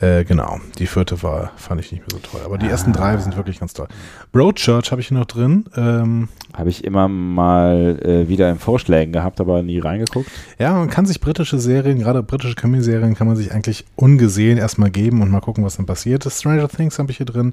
Äh, 0.00 0.24
genau, 0.24 0.60
die 0.78 0.86
vierte 0.86 1.22
war, 1.22 1.50
fand 1.56 1.80
ich 1.80 1.92
nicht 1.92 2.00
mehr 2.00 2.08
so 2.10 2.18
toll. 2.26 2.40
Aber 2.44 2.56
die 2.56 2.66
ersten 2.66 2.92
drei 2.94 3.16
sind 3.18 3.36
wirklich 3.36 3.60
ganz 3.60 3.74
toll. 3.74 3.86
Broadchurch 4.32 4.90
habe 4.92 5.00
ich 5.02 5.08
hier 5.08 5.18
noch 5.18 5.26
drin. 5.26 5.66
Ähm, 5.76 6.28
Habe 6.54 6.70
ich 6.70 6.84
immer 6.84 7.06
mal 7.06 8.00
äh, 8.02 8.26
wieder 8.28 8.48
in 8.50 8.58
Vorschlägen 8.58 9.12
gehabt, 9.12 9.40
aber 9.40 9.62
nie 9.62 9.78
reingeguckt. 9.78 10.30
ja, 10.58 10.72
man 10.72 10.88
kann 10.88 11.04
sich 11.04 11.20
britische 11.20 11.58
Serien, 11.58 11.98
gerade 11.98 12.22
britische 12.22 12.54
Comedy-Serien, 12.54 13.14
kann 13.14 13.26
man 13.26 13.36
sich 13.36 13.52
eigentlich 13.52 13.84
ungesehen 13.96 14.56
erstmal 14.56 14.90
geben 14.90 15.20
und 15.20 15.30
mal 15.30 15.40
gucken, 15.40 15.64
was 15.64 15.76
dann 15.76 15.84
passiert. 15.86 16.24
Stranger 16.30 16.68
Things 16.68 16.98
habe 16.98 17.10
ich 17.10 17.18
hier 17.18 17.26
drin. 17.26 17.52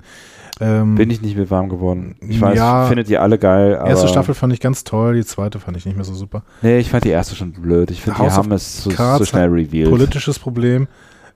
Ähm, 0.60 0.96
Bin 0.96 1.10
ich 1.12 1.22
nicht 1.22 1.36
mit 1.38 1.52
warm 1.52 1.68
geworden. 1.70 2.16
Ich 2.22 2.40
weiß, 2.40 2.58
Ja. 2.58 2.86
findet 2.88 3.10
ihr 3.10 3.22
alle 3.22 3.38
geil, 3.38 3.76
aber 3.78 3.90
erste 3.90 4.08
Staffel 4.08 4.34
fand 4.34 4.54
ich 4.54 4.60
ganz 4.62 4.84
toll, 4.86 5.16
die 5.16 5.26
zweite 5.26 5.60
fand 5.60 5.76
ich 5.78 5.86
nicht 5.86 5.96
mehr 5.96 6.06
so 6.06 6.14
super. 6.14 6.44
Nee, 6.62 6.80
ich 6.80 6.90
fand 6.90 7.04
die 7.04 7.10
erste 7.10 7.36
schon 7.36 7.52
blöd. 7.52 7.92
Ich 7.92 8.02
finde, 8.02 8.24
die 8.24 8.32
haben 8.32 8.52
es 8.54 8.84
so, 8.84 8.90
Cards 8.90 9.20
so 9.20 9.26
schnell 9.26 9.50
revealed. 9.50 9.90
Politisches 9.92 10.40
Problem. 10.40 10.88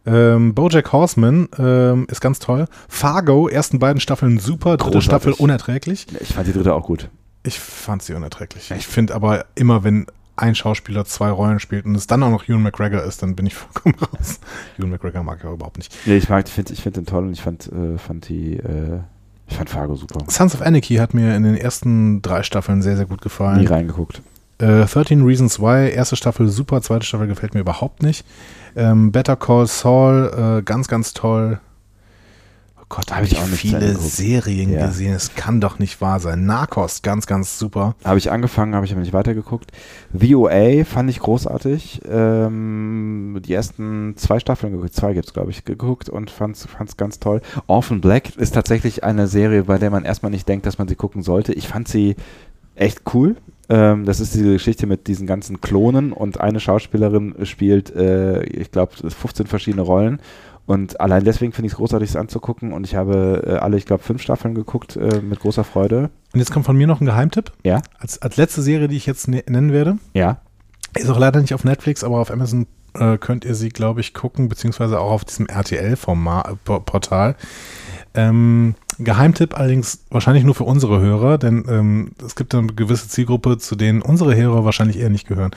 Ähm, 0.05 0.53
Bojack 0.55 0.91
Horseman 0.91 1.47
ähm, 1.57 2.07
ist 2.09 2.21
ganz 2.21 2.39
toll. 2.39 2.65
Fargo, 2.89 3.47
ersten 3.47 3.79
beiden 3.79 3.99
Staffeln 3.99 4.39
super, 4.39 4.77
dritte 4.77 4.93
Großartig. 4.93 5.03
Staffel 5.03 5.33
unerträglich. 5.33 6.07
Ich 6.19 6.33
fand 6.33 6.47
die 6.47 6.53
dritte 6.53 6.73
auch 6.73 6.83
gut. 6.85 7.09
Ich 7.43 7.59
fand 7.59 8.01
sie 8.03 8.13
unerträglich. 8.13 8.71
Ich 8.71 8.87
finde 8.87 9.13
aber 9.15 9.45
immer, 9.55 9.83
wenn 9.83 10.07
ein 10.35 10.55
Schauspieler 10.55 11.05
zwei 11.05 11.29
Rollen 11.29 11.59
spielt 11.59 11.85
und 11.85 11.93
es 11.95 12.07
dann 12.07 12.23
auch 12.23 12.31
noch 12.31 12.47
Ewan 12.47 12.63
McGregor 12.63 13.03
ist, 13.03 13.21
dann 13.21 13.35
bin 13.35 13.45
ich 13.45 13.53
vollkommen 13.55 13.95
raus. 13.95 14.39
Ewan 14.79 14.89
McGregor 14.89 15.23
mag 15.23 15.37
ich 15.39 15.45
auch 15.45 15.53
überhaupt 15.53 15.77
nicht. 15.77 15.95
Nee, 16.05 16.17
ich 16.17 16.29
mag, 16.29 16.45
ich 16.47 16.53
finde 16.53 16.73
ich 16.73 16.81
find 16.81 16.97
den 16.97 17.05
toll 17.05 17.23
und 17.25 17.33
ich 17.33 17.41
fand, 17.41 17.67
äh, 17.71 17.97
fand 17.97 18.27
die, 18.29 18.57
äh, 18.57 18.99
ich 19.47 19.57
fand 19.57 19.69
Fargo 19.69 19.95
super. 19.95 20.23
Sons 20.29 20.55
of 20.55 20.61
Anarchy 20.61 20.95
hat 20.95 21.13
mir 21.13 21.35
in 21.35 21.43
den 21.43 21.55
ersten 21.57 22.21
drei 22.21 22.41
Staffeln 22.41 22.81
sehr, 22.81 22.95
sehr 22.95 23.05
gut 23.05 23.19
Nie 23.19 23.23
gefallen. 23.23 23.67
reingeguckt. 23.67 24.21
Äh, 24.61 24.85
13 24.85 25.23
Reasons 25.23 25.59
Why, 25.59 25.89
erste 25.89 26.15
Staffel 26.15 26.47
super, 26.47 26.81
zweite 26.81 27.05
Staffel 27.05 27.27
gefällt 27.27 27.53
mir 27.53 27.61
überhaupt 27.61 28.03
nicht. 28.03 28.25
Ähm, 28.75 29.11
Better 29.11 29.35
Call 29.35 29.67
Saul, 29.67 30.59
äh, 30.59 30.61
ganz, 30.63 30.87
ganz 30.87 31.13
toll. 31.13 31.59
Oh 32.79 32.83
Gott, 32.87 33.05
da 33.07 33.15
Hab 33.15 33.23
habe 33.23 33.25
ich 33.25 33.33
ich 33.33 33.59
viele. 33.59 33.95
Serien 33.95 34.71
Ja. 34.73 34.87
gesehen. 34.87 35.13
Es 35.13 35.33
kann 35.33 35.61
doch 35.61 35.79
nicht 35.79 35.99
wahr 36.01 36.19
sein. 36.19 36.45
Narcos, 36.45 37.01
ganz, 37.01 37.25
ganz 37.25 37.57
super. 37.57 37.95
Habe 38.03 38.17
ich 38.17 38.31
angefangen, 38.31 38.75
habe 38.75 38.85
ich 38.85 38.91
aber 38.91 39.01
nicht 39.01 39.13
weitergeguckt. 39.13 39.71
VOA 40.13 40.83
fand 40.83 41.09
ich 41.09 41.19
großartig. 41.19 42.01
Ähm, 42.09 43.39
die 43.45 43.53
ersten 43.53 44.15
zwei 44.17 44.39
Staffeln 44.39 44.73
geguckt, 44.73 44.93
zwei 44.93 45.13
gibt 45.13 45.27
es, 45.27 45.33
glaube 45.33 45.51
ich, 45.51 45.63
geguckt 45.65 46.09
und 46.09 46.29
fand 46.29 46.57
es 46.57 46.97
ganz 46.97 47.19
toll. 47.19 47.41
Orphan 47.67 48.01
Black 48.01 48.35
ist 48.35 48.53
tatsächlich 48.53 49.03
eine 49.05 49.27
Serie, 49.27 49.63
bei 49.63 49.77
der 49.77 49.89
man 49.89 50.03
erstmal 50.03 50.31
nicht 50.31 50.47
denkt, 50.47 50.65
dass 50.65 50.77
man 50.77 50.87
sie 50.87 50.95
gucken 50.95 51.23
sollte. 51.23 51.53
Ich 51.53 51.67
fand 51.67 51.87
sie 51.87 52.15
echt 52.81 53.01
cool. 53.13 53.35
Ähm, 53.69 54.05
das 54.05 54.19
ist 54.19 54.33
diese 54.33 54.51
Geschichte 54.51 54.87
mit 54.87 55.07
diesen 55.07 55.27
ganzen 55.27 55.61
Klonen 55.61 56.11
und 56.11 56.41
eine 56.41 56.59
Schauspielerin 56.59 57.35
spielt, 57.43 57.95
äh, 57.95 58.43
ich 58.43 58.71
glaube, 58.71 58.93
15 59.09 59.47
verschiedene 59.47 59.83
Rollen. 59.83 60.19
Und 60.65 60.99
allein 61.01 61.23
deswegen 61.23 61.53
finde 61.53 61.67
ich 61.67 61.73
es 61.73 61.77
großartig, 61.77 62.09
es 62.09 62.15
anzugucken. 62.15 62.71
Und 62.71 62.85
ich 62.85 62.95
habe 62.95 63.43
äh, 63.45 63.51
alle, 63.55 63.77
ich 63.77 63.85
glaube, 63.85 64.03
fünf 64.03 64.21
Staffeln 64.21 64.55
geguckt 64.55 64.95
äh, 64.95 65.21
mit 65.21 65.39
großer 65.39 65.63
Freude. 65.63 66.09
Und 66.33 66.39
jetzt 66.39 66.51
kommt 66.51 66.65
von 66.65 66.77
mir 66.77 66.87
noch 66.87 67.01
ein 67.01 67.05
Geheimtipp. 67.05 67.51
Ja, 67.63 67.81
Als, 67.97 68.21
als 68.21 68.37
letzte 68.37 68.61
Serie, 68.61 68.87
die 68.87 68.95
ich 68.97 69.05
jetzt 69.05 69.27
ne 69.27 69.43
nennen 69.47 69.71
werde. 69.71 69.97
ja. 70.13 70.41
Ist 70.93 71.09
auch 71.09 71.19
leider 71.19 71.39
nicht 71.39 71.53
auf 71.53 71.63
Netflix, 71.63 72.03
aber 72.03 72.19
auf 72.19 72.31
Amazon 72.31 72.67
äh, 72.95 73.17
könnt 73.17 73.45
ihr 73.45 73.55
sie, 73.55 73.69
glaube 73.69 74.01
ich, 74.01 74.13
gucken, 74.13 74.49
beziehungsweise 74.49 74.99
auch 74.99 75.11
auf 75.11 75.23
diesem 75.23 75.45
RTL-Portal. 75.45 77.35
Ähm, 78.13 78.75
Geheimtipp 79.03 79.57
allerdings 79.57 80.03
wahrscheinlich 80.09 80.43
nur 80.43 80.55
für 80.55 80.63
unsere 80.63 80.99
Hörer, 80.99 81.37
denn 81.37 81.65
ähm, 81.69 82.11
es 82.25 82.35
gibt 82.35 82.53
eine 82.55 82.67
gewisse 82.67 83.07
Zielgruppe, 83.07 83.57
zu 83.57 83.75
denen 83.75 84.01
unsere 84.01 84.35
Hörer 84.35 84.65
wahrscheinlich 84.65 84.97
eher 84.99 85.09
nicht 85.09 85.27
gehören. 85.27 85.51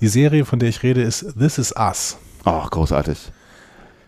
Die 0.00 0.08
Serie, 0.08 0.44
von 0.44 0.58
der 0.58 0.68
ich 0.68 0.82
rede, 0.82 1.02
ist 1.02 1.34
This 1.38 1.58
Is 1.58 1.74
Us. 1.76 2.18
Ach, 2.44 2.70
großartig. 2.70 3.32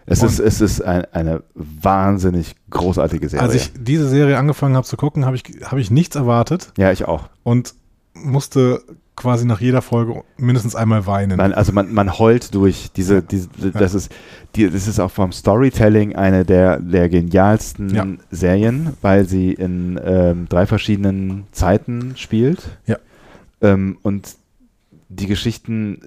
Es 0.07 0.21
Und- 0.23 0.29
ist, 0.29 0.39
es 0.39 0.61
ist 0.61 0.83
ein, 0.83 1.05
eine 1.13 1.43
wahnsinnig 1.55 2.55
großartige 2.71 3.29
Serie. 3.29 3.45
Als 3.47 3.55
ich 3.55 3.73
diese 3.79 4.09
Serie 4.09 4.39
angefangen 4.39 4.77
habe 4.77 4.87
zu 4.87 4.97
gucken, 4.97 5.25
habe 5.25 5.37
ich, 5.37 5.45
habe 5.65 5.81
ich 5.81 5.91
nichts 5.91 6.17
erwartet 6.17 6.73
ja, 6.77 6.93
ich 6.93 7.07
auch. 7.07 7.29
und 7.43 7.75
musste 8.15 8.83
quasi 9.17 9.47
nach 9.47 9.61
jeder 9.61 9.83
Folge 9.83 10.25
mindestens 10.37 10.75
einmal 10.75 11.07
weinen. 11.07 11.37
Man, 11.37 11.53
also 11.53 11.73
man, 11.73 11.93
man 11.93 12.19
heult 12.19 12.55
durch 12.55 12.91
diese, 12.97 13.23
diese 13.23 13.49
das 13.73 13.95
ist, 13.95 14.13
die, 14.57 14.69
das 14.69 14.89
ist 14.89 14.99
auch 14.99 15.11
vom 15.11 15.33
Storytelling 15.33 16.17
eine 16.17 16.45
der, 16.45 16.81
der 16.81 17.09
genialsten 17.09 17.95
Ja. 17.95 18.07
Serien, 18.31 18.95
weil 19.03 19.27
sie 19.29 19.53
in 19.53 20.01
ähm, 20.05 20.47
drei 20.49 20.67
verschiedenen 20.67 21.45
Zeiten 21.53 22.15
spielt. 22.17 22.79
Ja. 22.87 22.99
Ähm, 23.61 23.99
und 24.03 24.37
die 25.09 25.27
Geschichten, 25.27 26.01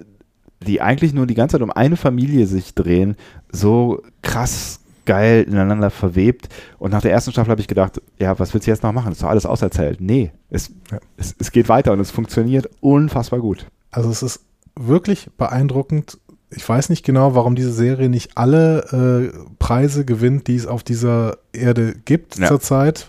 die 0.66 0.82
eigentlich 0.82 1.14
nur 1.14 1.26
die 1.26 1.34
ganze 1.34 1.54
Zeit 1.54 1.62
um 1.62 1.70
eine 1.70 1.96
Familie 1.96 2.46
sich 2.46 2.74
drehen, 2.74 3.16
so 3.50 4.02
krass 4.22 4.80
geil 5.08 5.44
ineinander 5.48 5.90
verwebt. 5.90 6.48
Und 6.78 6.90
nach 6.92 7.00
der 7.02 7.10
ersten 7.12 7.32
Staffel 7.32 7.50
habe 7.50 7.60
ich 7.60 7.66
gedacht, 7.66 8.00
ja, 8.18 8.38
was 8.38 8.52
willst 8.54 8.66
du 8.66 8.70
jetzt 8.70 8.82
noch 8.82 8.92
machen? 8.92 9.10
ist 9.12 9.22
doch 9.22 9.28
alles 9.28 9.46
auserzählt. 9.46 10.00
Nee, 10.00 10.30
es, 10.50 10.70
Ja. 10.92 10.98
es, 11.16 11.34
es 11.38 11.50
geht 11.50 11.68
weiter 11.68 11.92
und 11.92 12.00
es 12.00 12.10
funktioniert 12.10 12.68
unfassbar 12.80 13.40
gut. 13.40 13.66
Also 13.90 14.10
es 14.10 14.22
ist 14.22 14.40
wirklich 14.76 15.28
beeindruckend. 15.38 16.18
Ich 16.50 16.66
weiß 16.68 16.88
nicht 16.90 17.04
genau, 17.04 17.34
warum 17.34 17.56
diese 17.56 17.72
Serie 17.72 18.08
nicht 18.08 18.36
alle 18.38 19.32
äh, 19.32 19.38
Preise 19.58 20.04
gewinnt, 20.04 20.46
die 20.46 20.56
es 20.56 20.66
auf 20.66 20.82
dieser 20.84 21.38
Erde 21.52 21.94
gibt 22.04 22.38
Ja. 22.38 22.48
zurzeit. 22.48 23.06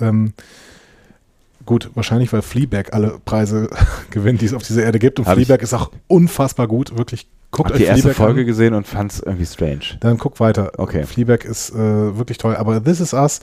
Ähm, 0.00 0.32
gut, 1.66 1.90
wahrscheinlich, 1.94 2.32
weil 2.32 2.42
Fleabag 2.42 2.92
alle 2.92 3.18
Preise 3.24 3.68
gewinnt, 4.10 4.40
die 4.40 4.46
es 4.46 4.54
auf 4.54 4.62
dieser 4.62 4.82
Erde 4.82 4.98
gibt. 4.98 5.18
Und 5.18 5.26
Hab 5.26 5.38
ich- 5.38 5.46
Fleabag 5.46 5.62
ist 5.62 5.74
auch 5.74 5.90
unfassbar 6.08 6.66
gut, 6.68 6.96
wirklich 6.96 7.28
Guckt 7.52 7.68
Hab 7.68 7.74
euch 7.76 7.82
die 7.82 7.84
erste 7.86 8.02
Fleabag 8.08 8.16
Folge 8.16 8.40
an. 8.40 8.46
gesehen 8.46 8.74
und 8.74 8.86
fand 8.86 9.12
es 9.12 9.20
irgendwie 9.20 9.46
strange. 9.46 9.98
Dann 10.00 10.18
guckt 10.18 10.40
weiter. 10.40 10.72
Okay. 10.78 11.04
Fleabag 11.04 11.44
ist 11.44 11.70
äh, 11.70 12.16
wirklich 12.16 12.38
toll. 12.38 12.56
Aber 12.56 12.82
This 12.82 12.98
Is 13.00 13.12
Us, 13.12 13.40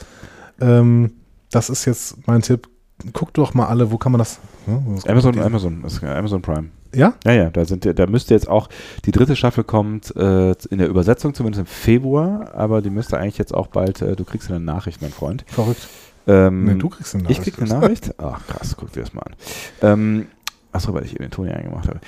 ähm, 0.59 1.13
das 1.51 1.69
ist 1.69 1.85
jetzt 1.85 2.27
mein 2.27 2.41
Tipp. 2.41 2.67
Guckt 3.13 3.37
doch 3.37 3.53
mal 3.53 3.67
alle, 3.67 3.91
wo 3.91 3.97
kann 3.97 4.11
man 4.11 4.19
das? 4.19 4.39
Hm, 4.65 4.97
Amazon, 5.07 5.39
Amazon, 5.39 5.81
das 5.83 5.93
ist 5.93 6.03
Amazon 6.03 6.41
Prime. 6.41 6.69
Ja? 6.93 7.13
Ja, 7.23 7.31
ja, 7.31 7.49
da 7.51 7.63
sind 7.65 7.85
da 7.97 8.07
müsste 8.07 8.33
jetzt 8.33 8.49
auch 8.49 8.67
die 9.05 9.11
dritte 9.11 9.35
Staffel 9.35 9.63
kommt 9.63 10.13
äh, 10.17 10.51
in 10.69 10.79
der 10.79 10.89
Übersetzung 10.89 11.33
zumindest 11.35 11.59
im 11.61 11.65
Februar, 11.67 12.51
aber 12.55 12.81
die 12.81 12.89
müsste 12.89 13.17
eigentlich 13.17 13.37
jetzt 13.37 13.53
auch 13.53 13.67
bald. 13.67 14.01
Äh, 14.01 14.15
du 14.15 14.25
kriegst 14.25 14.49
eine 14.49 14.59
Nachricht, 14.59 15.01
mein 15.01 15.11
Freund. 15.11 15.45
Verrückt. 15.47 15.87
Ähm, 16.27 16.65
Nee, 16.65 16.73
du 16.75 16.89
kriegst 16.89 17.13
eine 17.15 17.23
Ich 17.29 17.37
Nachricht. 17.37 17.55
krieg 17.57 17.71
eine 17.71 17.79
Nachricht? 17.79 18.13
Ach 18.17 18.45
krass, 18.47 18.75
guck 18.75 18.91
dir 18.91 19.01
das 19.01 19.13
mal 19.13 19.21
an. 19.21 19.35
Ähm, 19.81 20.27
achso, 20.71 20.93
weil 20.93 21.05
ich 21.05 21.13
eben 21.13 21.23
den 21.25 21.31
Ton 21.31 21.45
hier 21.45 21.55
eingemacht 21.55 21.87
habe. 21.87 21.99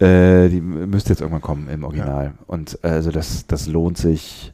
Äh, 0.00 0.48
die 0.48 0.60
müsste 0.60 1.10
jetzt 1.10 1.20
irgendwann 1.20 1.42
kommen 1.42 1.68
im 1.68 1.84
Original. 1.84 2.32
Und 2.46 2.78
äh, 2.82 2.88
also 2.88 3.10
das, 3.10 3.46
das 3.46 3.66
lohnt 3.66 3.98
sich 3.98 4.52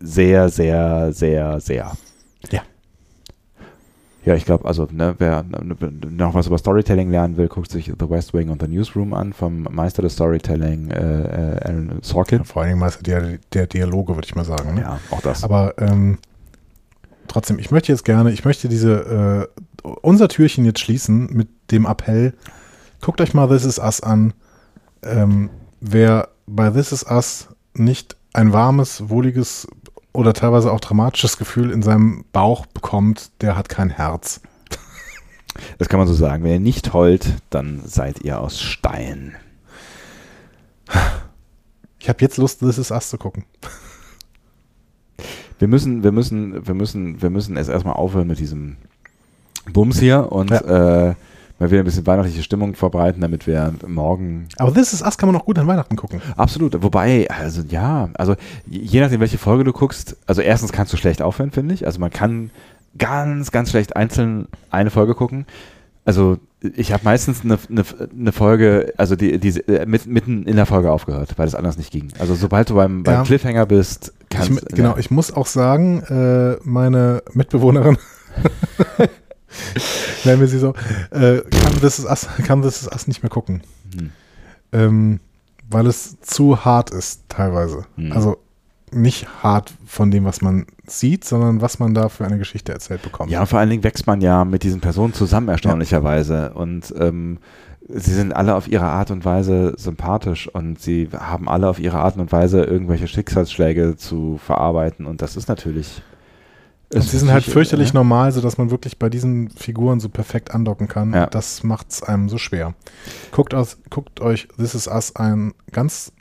sehr, 0.00 0.48
sehr, 0.48 1.12
sehr, 1.12 1.60
sehr. 1.60 1.92
Ja. 2.50 2.62
Ja, 4.24 4.34
ich 4.34 4.46
glaube, 4.46 4.64
also 4.64 4.88
ne, 4.90 5.14
wer 5.18 5.44
noch 5.44 6.32
was 6.32 6.46
über 6.46 6.56
Storytelling 6.56 7.10
lernen 7.10 7.36
will, 7.36 7.48
guckt 7.48 7.70
sich 7.70 7.86
The 7.86 8.08
West 8.08 8.32
Wing 8.32 8.48
und 8.48 8.62
The 8.62 8.68
Newsroom 8.68 9.12
an 9.12 9.34
vom 9.34 9.68
Meister 9.70 10.00
des 10.00 10.14
Storytelling 10.14 10.90
äh, 10.90 11.56
äh, 11.56 11.60
Aaron 11.62 11.98
Sorkin. 12.00 12.44
Vor 12.44 12.62
allen 12.62 12.70
Dingen 12.70 12.80
Meister 12.80 13.02
der, 13.02 13.38
der 13.52 13.66
Dialoge, 13.66 14.14
würde 14.14 14.26
ich 14.26 14.34
mal 14.34 14.46
sagen. 14.46 14.76
Ne? 14.76 14.80
Ja, 14.80 14.98
auch 15.10 15.20
das. 15.20 15.44
Aber 15.44 15.74
ähm, 15.76 16.16
trotzdem, 17.28 17.58
ich 17.58 17.70
möchte 17.70 17.92
jetzt 17.92 18.06
gerne, 18.06 18.32
ich 18.32 18.46
möchte 18.46 18.68
diese, 18.68 19.50
äh, 19.84 19.88
unser 20.00 20.28
Türchen 20.28 20.64
jetzt 20.64 20.80
schließen 20.80 21.26
mit 21.30 21.48
dem 21.70 21.84
Appell, 21.84 22.32
guckt 23.02 23.20
euch 23.20 23.34
mal 23.34 23.46
This 23.48 23.66
Is 23.66 23.78
Us 23.78 24.00
an. 24.00 24.32
Ähm, 25.04 25.50
wer 25.80 26.28
bei 26.46 26.70
This 26.70 26.92
Is 26.92 27.04
Us 27.04 27.48
nicht 27.74 28.16
ein 28.32 28.52
warmes, 28.52 29.08
wohliges 29.08 29.66
oder 30.12 30.32
teilweise 30.32 30.72
auch 30.72 30.80
dramatisches 30.80 31.38
Gefühl 31.38 31.70
in 31.70 31.82
seinem 31.82 32.24
Bauch 32.32 32.66
bekommt, 32.66 33.30
der 33.40 33.56
hat 33.56 33.68
kein 33.68 33.90
Herz. 33.90 34.40
das 35.78 35.88
kann 35.88 35.98
man 35.98 36.08
so 36.08 36.14
sagen. 36.14 36.44
Wenn 36.44 36.52
ihr 36.52 36.60
nicht 36.60 36.92
heult, 36.92 37.34
dann 37.50 37.82
seid 37.84 38.20
ihr 38.22 38.40
aus 38.40 38.60
Stein. 38.60 39.34
Ich 41.98 42.08
habe 42.08 42.20
jetzt 42.20 42.36
Lust, 42.36 42.60
This 42.60 42.78
Is 42.78 42.90
Us 42.90 43.08
zu 43.08 43.18
gucken. 43.18 43.44
Wir 45.58 45.68
müssen, 45.68 46.02
wir 46.02 46.12
müssen, 46.12 46.66
wir 46.66 46.74
müssen, 46.74 47.22
wir 47.22 47.30
müssen 47.30 47.56
es 47.56 47.68
erstmal 47.68 47.94
aufhören 47.94 48.26
mit 48.26 48.38
diesem 48.38 48.76
Bums 49.72 49.98
hier 49.98 50.30
und 50.30 50.50
äh, 50.50 51.14
mal 51.58 51.70
wieder 51.70 51.82
ein 51.82 51.84
bisschen 51.84 52.06
weihnachtliche 52.06 52.42
Stimmung 52.42 52.74
verbreiten, 52.74 53.20
damit 53.20 53.46
wir 53.46 53.72
morgen 53.86 54.48
Aber 54.58 54.72
This 54.74 54.92
Is 54.92 55.02
Us 55.02 55.16
kann 55.18 55.28
man 55.30 55.40
auch 55.40 55.44
gut 55.44 55.58
an 55.58 55.66
Weihnachten 55.66 55.96
gucken. 55.96 56.20
absolut. 56.36 56.82
Wobei, 56.82 57.28
also 57.30 57.62
ja, 57.68 58.08
also 58.14 58.34
je 58.66 59.00
nachdem, 59.00 59.20
welche 59.20 59.38
Folge 59.38 59.64
du 59.64 59.72
guckst, 59.72 60.16
also 60.26 60.42
erstens 60.42 60.72
kannst 60.72 60.92
du 60.92 60.96
schlecht 60.96 61.22
aufhören, 61.22 61.50
finde 61.52 61.74
ich. 61.74 61.86
Also 61.86 62.00
man 62.00 62.10
kann 62.10 62.50
ganz, 62.98 63.50
ganz 63.50 63.70
schlecht 63.70 63.96
einzeln 63.96 64.48
eine 64.70 64.90
Folge 64.90 65.14
gucken. 65.14 65.46
Also 66.04 66.36
ich 66.74 66.92
habe 66.92 67.04
meistens 67.04 67.42
eine, 67.44 67.58
eine, 67.70 67.84
eine 68.18 68.32
Folge, 68.32 68.92
also 68.98 69.16
die, 69.16 69.38
die 69.38 69.58
äh, 69.68 69.86
mit, 69.86 70.06
mitten 70.06 70.44
in 70.44 70.56
der 70.56 70.66
Folge 70.66 70.90
aufgehört, 70.90 71.34
weil 71.36 71.46
es 71.46 71.54
anders 71.54 71.78
nicht 71.78 71.90
ging. 71.90 72.08
Also 72.18 72.34
sobald 72.34 72.68
du 72.70 72.74
beim, 72.74 73.02
beim 73.02 73.14
Ja. 73.14 73.22
Cliffhanger 73.22 73.64
bist, 73.66 74.12
Ich, 74.30 74.36
kannst 74.36 74.68
genau, 74.70 74.96
ich 74.98 75.10
muss 75.10 75.32
auch 75.32 75.46
sagen, 75.46 76.00
äh, 76.02 76.56
meine 76.62 77.22
Mitbewohnerin, 77.32 77.96
nennen 80.24 80.40
wir 80.40 80.48
sie 80.48 80.58
so, 80.58 80.74
äh, 81.10 81.40
kann, 81.40 81.80
This 81.80 81.98
Is 81.98 82.04
Us, 82.04 82.28
kann 82.44 82.62
This 82.62 82.82
Is 82.82 82.88
Us 82.88 83.06
nicht 83.06 83.22
mehr 83.22 83.30
gucken. 83.30 83.62
Hm. 83.96 84.10
Ähm, 84.72 85.20
weil 85.70 85.86
es 85.86 86.20
zu 86.20 86.64
hart 86.64 86.90
ist, 86.90 87.22
teilweise. 87.28 87.86
Hm. 87.96 88.12
Also 88.12 88.38
nicht 88.94 89.42
hart 89.42 89.72
von 89.86 90.10
dem, 90.10 90.24
was 90.24 90.40
man 90.40 90.66
sieht, 90.86 91.24
sondern 91.24 91.60
was 91.60 91.78
man 91.78 91.94
da 91.94 92.08
für 92.08 92.24
eine 92.24 92.38
Geschichte 92.38 92.72
erzählt 92.72 93.02
bekommt. 93.02 93.30
Ja, 93.30 93.40
und 93.40 93.46
vor 93.46 93.58
allen 93.58 93.70
Dingen 93.70 93.84
wächst 93.84 94.06
man 94.06 94.20
ja 94.20 94.44
mit 94.44 94.62
diesen 94.62 94.80
Personen 94.80 95.12
zusammen, 95.12 95.48
erstaunlicherweise. 95.48 96.52
Und 96.54 96.94
ähm, 96.98 97.38
sie 97.88 98.14
sind 98.14 98.32
alle 98.32 98.54
auf 98.54 98.68
ihre 98.68 98.84
Art 98.84 99.10
und 99.10 99.24
Weise 99.24 99.74
sympathisch 99.76 100.48
und 100.48 100.80
sie 100.80 101.08
haben 101.12 101.48
alle 101.48 101.68
auf 101.68 101.78
ihre 101.78 101.98
Art 101.98 102.16
und 102.16 102.30
Weise 102.32 102.62
irgendwelche 102.62 103.08
Schicksalsschläge 103.08 103.96
zu 103.96 104.38
verarbeiten. 104.38 105.06
Und 105.06 105.22
das 105.22 105.36
ist 105.36 105.48
natürlich. 105.48 106.02
Ist 106.94 107.10
sie 107.10 107.18
sind 107.18 107.28
halt 107.28 107.42
natürlich, 107.42 107.52
fürchterlich 107.52 107.90
äh, 107.90 107.94
normal, 107.94 108.30
sodass 108.30 108.56
man 108.56 108.70
wirklich 108.70 108.98
bei 108.98 109.10
diesen 109.10 109.50
Figuren 109.50 109.98
so 109.98 110.08
perfekt 110.08 110.54
andocken 110.54 110.86
kann. 110.86 111.12
Ja. 111.12 111.26
Das 111.26 111.64
macht 111.64 111.90
es 111.90 112.02
einem 112.02 112.28
so 112.28 112.38
schwer. 112.38 112.74
Guckt, 113.32 113.52
aus, 113.52 113.78
guckt 113.90 114.20
euch 114.20 114.46
This 114.56 114.74
Is 114.76 114.86
Us 114.86 115.16
ein 115.16 115.54
ganz 115.72 116.12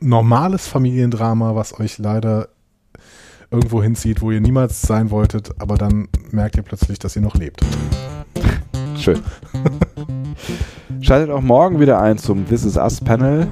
normales 0.00 0.66
Familiendrama, 0.66 1.54
was 1.54 1.78
euch 1.78 1.98
leider 1.98 2.48
irgendwo 3.50 3.82
hinzieht, 3.82 4.22
wo 4.22 4.30
ihr 4.30 4.40
niemals 4.40 4.80
sein 4.80 5.10
wolltet, 5.10 5.50
aber 5.60 5.76
dann 5.76 6.08
merkt 6.30 6.56
ihr 6.56 6.62
plötzlich, 6.62 6.98
dass 6.98 7.14
ihr 7.14 7.22
noch 7.22 7.34
lebt. 7.34 7.60
Schön. 8.96 9.20
Schaltet 11.02 11.30
auch 11.30 11.42
morgen 11.42 11.78
wieder 11.78 12.00
ein 12.00 12.16
zum 12.16 12.46
This 12.48 12.64
Is 12.64 12.76
Us 12.78 13.00
Panel. 13.00 13.46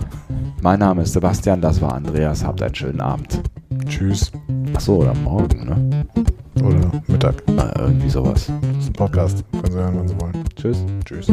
Mein 0.62 0.78
Name 0.78 1.02
ist 1.02 1.12
Sebastian, 1.12 1.60
das 1.60 1.80
war 1.82 1.94
Andreas. 1.94 2.42
Habt 2.42 2.62
einen 2.62 2.74
schönen 2.74 3.00
Abend. 3.02 3.42
Tschüss. 3.86 4.32
Achso, 4.74 4.96
oder 4.96 5.14
morgen, 5.14 5.64
ne? 5.66 6.06
Oder 6.56 7.02
Mittag. 7.06 7.42
Na, 7.46 7.72
irgendwie 7.78 8.10
sowas. 8.10 8.50
Das 8.72 8.84
ist 8.84 8.90
ein 8.90 8.92
Podcast. 8.94 9.44
Können 9.52 9.72
Sie 9.72 9.78
hören, 9.78 9.98
wenn 9.98 10.08
Sie 10.08 10.20
wollen. 10.20 10.44
Tschüss. 10.56 10.84
Tschüss. 11.04 11.28